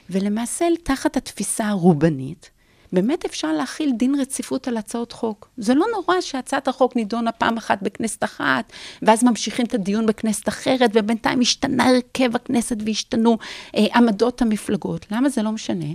ולמעשה, 0.09 0.65
תחת 0.83 1.17
התפיסה 1.17 1.67
הרובנית, 1.67 2.49
באמת 2.93 3.25
אפשר 3.25 3.51
להכיל 3.53 3.91
דין 3.97 4.15
רציפות 4.19 4.67
על 4.67 4.77
הצעות 4.77 5.11
חוק. 5.11 5.49
זה 5.57 5.73
לא 5.73 5.85
נורא 5.91 6.21
שהצעת 6.21 6.67
החוק 6.67 6.95
נידונה 6.95 7.31
פעם 7.31 7.57
אחת 7.57 7.81
בכנסת 7.81 8.23
אחת, 8.23 8.71
ואז 9.01 9.23
ממשיכים 9.23 9.65
את 9.65 9.73
הדיון 9.73 10.05
בכנסת 10.05 10.49
אחרת, 10.49 10.91
ובינתיים 10.93 11.39
השתנה 11.41 11.89
הרכב 11.89 12.35
הכנסת 12.35 12.77
והשתנו 12.85 13.37
אה, 13.75 13.85
עמדות 13.95 14.41
המפלגות. 14.41 15.05
למה 15.11 15.29
זה 15.29 15.43
לא 15.43 15.51
משנה? 15.51 15.85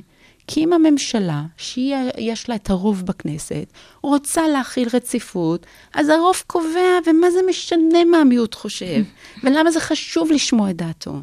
כי 0.55 0.65
אם 0.65 0.73
הממשלה, 0.73 1.45
שיש 1.57 2.49
לה 2.49 2.55
את 2.55 2.71
הרוב 2.71 3.03
בכנסת, 3.07 3.73
רוצה 4.03 4.49
להכיל 4.49 4.89
רציפות, 4.95 5.67
אז 5.95 6.09
הרוב 6.09 6.43
קובע, 6.47 6.99
ומה 7.07 7.31
זה 7.31 7.39
משנה 7.49 8.05
מה 8.05 8.19
המיעוט 8.19 8.55
חושב, 8.55 9.03
ולמה 9.45 9.71
זה 9.71 9.81
חשוב 9.81 10.33
לשמוע 10.33 10.71
את 10.71 10.77
דעתו. 10.77 11.23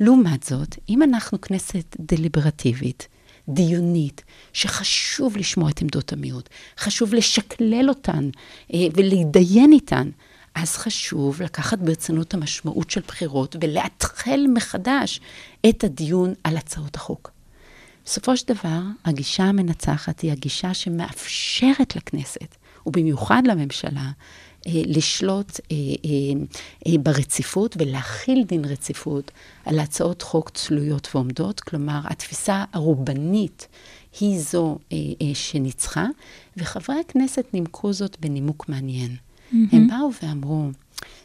לעומת 0.00 0.42
זאת, 0.42 0.76
אם 0.88 1.02
אנחנו 1.02 1.40
כנסת 1.40 1.96
דליברטיבית, 2.00 3.08
דיונית, 3.48 4.24
שחשוב 4.52 5.36
לשמוע 5.36 5.70
את 5.70 5.82
עמדות 5.82 6.12
המיעוט, 6.12 6.48
חשוב 6.78 7.14
לשקלל 7.14 7.88
אותן 7.88 8.30
אה, 8.74 8.78
ולהתדיין 8.94 9.72
איתן, 9.72 10.10
אז 10.54 10.76
חשוב 10.76 11.42
לקחת 11.42 11.78
ברצינות 11.78 12.34
המשמעות 12.34 12.90
של 12.90 13.00
בחירות 13.06 13.56
ולאתחל 13.60 14.46
מחדש 14.54 15.20
את 15.68 15.84
הדיון 15.84 16.34
על 16.44 16.56
הצעות 16.56 16.96
החוק. 16.96 17.37
בסופו 18.08 18.36
של 18.36 18.54
דבר, 18.54 18.80
הגישה 19.04 19.44
המנצחת 19.44 20.20
היא 20.20 20.32
הגישה 20.32 20.74
שמאפשרת 20.74 21.96
לכנסת, 21.96 22.56
ובמיוחד 22.86 23.42
לממשלה, 23.46 24.10
אה, 24.66 24.72
לשלוט 24.86 25.60
אה, 25.72 25.76
אה, 26.86 26.98
ברציפות 27.02 27.76
ולהכיל 27.78 28.44
דין 28.44 28.64
רציפות 28.64 29.30
על 29.64 29.78
הצעות 29.78 30.22
חוק 30.22 30.50
צלויות 30.50 31.08
ועומדות. 31.14 31.60
כלומר, 31.60 32.00
התפיסה 32.04 32.64
הרובנית 32.72 33.68
היא 34.20 34.40
זו 34.40 34.78
שניצחה, 35.34 36.06
וחברי 36.56 36.96
הכנסת 37.00 37.44
נימקו 37.52 37.92
זאת 37.92 38.16
בנימוק 38.20 38.68
מעניין. 38.68 39.10
Mm-hmm. 39.16 39.56
הם 39.72 39.88
באו 39.88 40.10
ואמרו, 40.22 40.68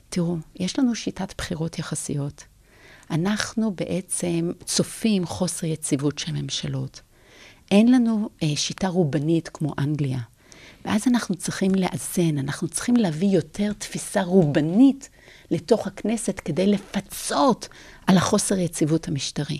תראו, 0.09 0.37
יש 0.59 0.79
לנו 0.79 0.95
שיטת 0.95 1.33
בחירות 1.37 1.79
יחסיות. 1.79 2.43
אנחנו 3.11 3.71
בעצם 3.71 4.51
צופים 4.65 5.25
חוסר 5.25 5.67
יציבות 5.67 6.19
של 6.19 6.31
ממשלות. 6.31 7.01
אין 7.71 7.91
לנו 7.91 8.29
אה, 8.43 8.55
שיטה 8.55 8.87
רובנית 8.87 9.49
כמו 9.49 9.73
אנגליה. 9.79 10.19
ואז 10.85 11.07
אנחנו 11.07 11.35
צריכים 11.35 11.71
לאזן, 11.75 12.37
אנחנו 12.37 12.67
צריכים 12.67 12.95
להביא 12.95 13.27
יותר 13.27 13.73
תפיסה 13.73 14.21
רובנית 14.23 15.09
לתוך 15.51 15.87
הכנסת 15.87 16.41
כדי 16.45 16.67
לפצות 16.67 17.67
על 18.07 18.17
החוסר 18.17 18.57
יציבות 18.57 19.07
המשטרי. 19.07 19.59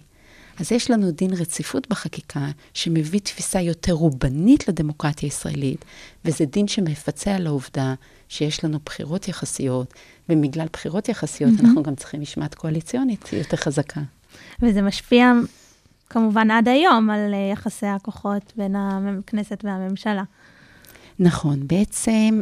אז 0.60 0.72
יש 0.72 0.92
לנו 0.92 1.12
דין 1.12 1.34
רציפות 1.34 1.90
בחקיקה 1.90 2.48
שמביא 2.74 3.20
תפיסה 3.20 3.62
יותר 3.62 3.94
רובנית 3.94 4.68
לדמוקרטיה 4.68 5.28
הישראלית, 5.28 5.86
וזה 6.26 6.46
דין 6.46 6.68
שמפצה 6.68 7.36
על 7.36 7.48
העובדה 7.48 7.94
שיש 8.30 8.64
לנו 8.64 8.80
בחירות 8.86 9.28
יחסיות, 9.28 9.94
ובגלל 10.30 10.68
בחירות 10.74 11.10
יחסיות 11.10 11.54
mm-hmm. 11.54 11.66
אנחנו 11.66 11.84
גם 11.84 11.96
צריכים 11.96 12.22
משמעת 12.22 12.56
קואליציונית 12.56 13.34
יותר 13.34 13.58
חזקה. 13.58 14.02
וזה 14.62 14.82
משפיע 14.82 15.32
כמובן 16.10 16.52
עד 16.52 16.68
היום 16.68 17.10
על 17.10 17.34
אה, 17.34 17.52
יחסי 17.54 17.86
הכוחות 17.86 18.54
בין 18.56 18.76
הכנסת 18.76 19.62
והממשלה. 19.64 20.24
נכון, 21.20 21.68
בעצם 21.68 22.42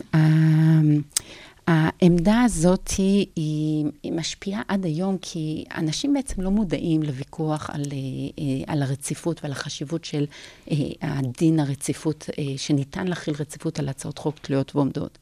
העמדה 1.67 2.41
הזאת 2.41 2.89
היא, 2.97 3.27
היא, 3.35 4.11
משפיעה 4.11 4.61
עד 4.67 4.85
היום, 4.85 5.17
כי 5.21 5.65
אנשים 5.77 6.13
בעצם 6.13 6.41
לא 6.41 6.51
מודעים 6.51 7.03
לוויכוח 7.03 7.69
על, 7.69 7.81
אה, 7.81 7.97
אה, 8.39 8.73
על 8.73 8.83
הרציפות 8.83 9.43
ועל 9.43 9.51
החשיבות 9.51 10.05
של 10.05 10.25
אה, 10.71 10.75
הדין 11.01 11.59
הרציפות, 11.59 12.29
שניתן 12.57 13.07
להכיל 13.07 13.33
רציפות 13.39 13.79
על 13.79 13.89
הצעות 13.89 14.17
חוק 14.17 14.39
תלויות 14.39 14.75
ועומדות. 14.75 15.17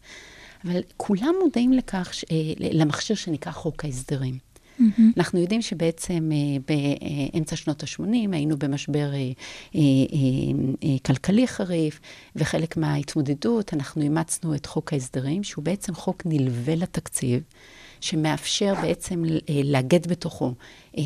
אבל 0.66 0.80
כולם 0.98 1.36
מודעים 1.44 1.74
לכך, 1.74 2.12
למכשיר 2.60 3.16
שנקרא 3.16 3.52
חוק 3.52 3.86
ההסדרים. 3.86 4.49
Mm-hmm. 4.80 5.02
אנחנו 5.18 5.40
יודעים 5.40 5.62
שבעצם 5.62 6.30
אה, 6.32 6.76
באמצע 7.32 7.56
שנות 7.56 7.84
ה-80 7.84 8.04
היינו 8.32 8.58
במשבר 8.58 9.14
אה, 9.14 9.20
אה, 9.76 10.98
כלכלי 11.06 11.48
חריף, 11.48 12.00
וחלק 12.36 12.78
מההתמודדות, 12.78 13.74
אנחנו 13.74 14.02
אימצנו 14.02 14.56
את 14.56 14.66
חוק 14.66 14.94
ההסדרים, 14.94 15.44
שהוא 15.44 15.64
בעצם 15.64 15.96
חוק 15.96 16.24
נלווה 16.26 16.76
לתקציב, 16.76 17.44
שמאפשר 18.02 18.74
בעצם 18.82 19.24
לאגד 19.64 20.08
בתוכו 20.08 20.54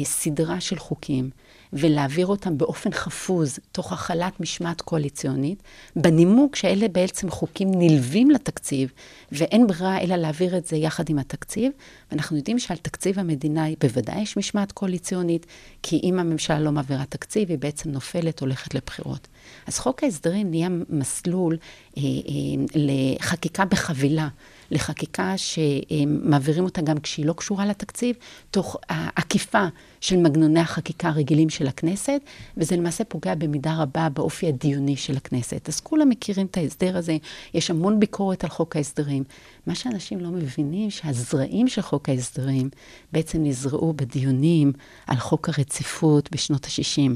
סדרה 0.03 0.61
של 0.61 0.79
חוקים. 0.79 1.29
ולהעביר 1.73 2.27
אותם 2.27 2.57
באופן 2.57 2.91
חפוז, 2.91 3.59
תוך 3.71 3.93
החלת 3.93 4.39
משמעת 4.39 4.81
קואליציונית, 4.81 5.63
בנימוק 5.95 6.55
שאלה 6.55 6.87
בעצם 6.87 7.29
חוקים 7.29 7.71
נלווים 7.75 8.31
לתקציב, 8.31 8.91
ואין 9.31 9.67
ברירה 9.67 10.01
אלא 10.01 10.15
להעביר 10.15 10.57
את 10.57 10.67
זה 10.67 10.77
יחד 10.77 11.09
עם 11.09 11.19
התקציב. 11.19 11.71
ואנחנו 12.11 12.37
יודעים 12.37 12.59
שעל 12.59 12.77
תקציב 12.77 13.19
המדינה 13.19 13.65
בוודאי 13.81 14.21
יש 14.21 14.37
משמעת 14.37 14.71
קואליציונית, 14.71 15.45
כי 15.83 15.99
אם 16.03 16.19
הממשלה 16.19 16.59
לא 16.59 16.71
מעבירה 16.71 17.05
תקציב, 17.05 17.49
היא 17.49 17.57
בעצם 17.57 17.91
נופלת, 17.91 18.39
הולכת 18.39 18.73
לבחירות. 18.75 19.27
אז 19.67 19.79
חוק 19.79 20.03
ההסדרים 20.03 20.49
נהיה 20.49 20.69
מסלול 20.89 21.57
אה, 21.97 22.01
אה, 22.03 22.65
לחקיקה 22.75 23.65
בחבילה. 23.65 24.27
לחקיקה 24.71 25.33
שמעבירים 25.37 26.63
אותה 26.63 26.81
גם 26.81 26.99
כשהיא 26.99 27.25
לא 27.25 27.33
קשורה 27.33 27.65
לתקציב, 27.65 28.15
תוך 28.51 28.77
עקיפה 29.15 29.65
של 30.03 30.17
מגנוני 30.17 30.59
החקיקה 30.59 31.07
הרגילים 31.09 31.49
של 31.49 31.67
הכנסת, 31.67 32.21
וזה 32.57 32.75
למעשה 32.75 33.03
פוגע 33.03 33.35
במידה 33.35 33.75
רבה 33.77 34.09
באופי 34.09 34.47
הדיוני 34.47 34.95
של 34.95 35.17
הכנסת. 35.17 35.69
אז 35.69 35.79
כולם 35.79 36.09
מכירים 36.09 36.45
את 36.45 36.57
ההסדר 36.57 36.97
הזה, 36.97 37.17
יש 37.53 37.69
המון 37.69 37.99
ביקורת 37.99 38.43
על 38.43 38.49
חוק 38.49 38.75
ההסדרים. 38.75 39.23
מה 39.67 39.75
שאנשים 39.75 40.19
לא 40.19 40.29
מבינים, 40.29 40.89
שהזרעים 40.89 41.67
של 41.67 41.81
חוק 41.81 42.09
ההסדרים 42.09 42.69
בעצם 43.11 43.43
נזרעו 43.43 43.93
בדיונים 43.93 44.71
על 45.07 45.17
חוק 45.17 45.49
הרציפות 45.49 46.31
בשנות 46.31 46.65
ה-60. 46.65 47.11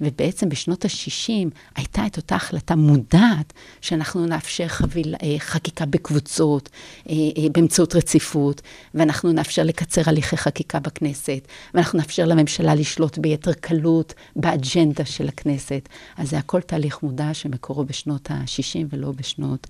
ובעצם 0.00 0.48
בשנות 0.48 0.84
ה-60 0.84 1.48
הייתה 1.76 2.06
את 2.06 2.16
אותה 2.16 2.36
החלטה 2.36 2.76
מודעת 2.76 3.52
שאנחנו 3.80 4.26
נאפשר 4.26 4.68
חביל, 4.68 5.14
אה, 5.22 5.34
חקיקה 5.38 5.86
בקבוצות, 5.86 6.68
אה, 7.08 7.14
אה, 7.14 7.48
באמצעות 7.52 7.96
רציפות, 7.96 8.62
ואנחנו 8.94 9.32
נאפשר 9.32 9.62
לקצר 9.62 10.02
הליכי 10.06 10.36
חקיקה 10.36 10.80
בכנסת, 10.80 11.48
ואנחנו 11.74 11.98
נאפשר 11.98 12.27
לממשלה 12.28 12.74
לשלוט 12.74 13.18
ביתר 13.18 13.52
קלות 13.52 14.14
באג'נדה 14.36 15.04
של 15.04 15.28
הכנסת. 15.28 15.88
אז 16.16 16.30
זה 16.30 16.38
הכל 16.38 16.60
תהליך 16.60 17.02
מודע 17.02 17.34
שמקורו 17.34 17.84
בשנות 17.84 18.30
ה-60 18.30 18.86
ולא 18.90 19.12
בשנות 19.12 19.66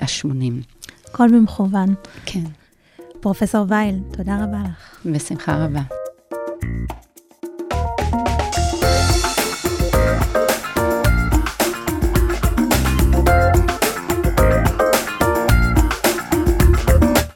ה-80. 0.00 0.80
הכל 1.04 1.28
במכוון. 1.28 1.94
כן. 2.26 2.44
פרופסור 3.20 3.64
וייל, 3.68 3.98
תודה 4.12 4.44
רבה 4.44 4.58
לך. 4.64 5.06
בשמחה 5.06 5.64
רבה. 5.64 5.82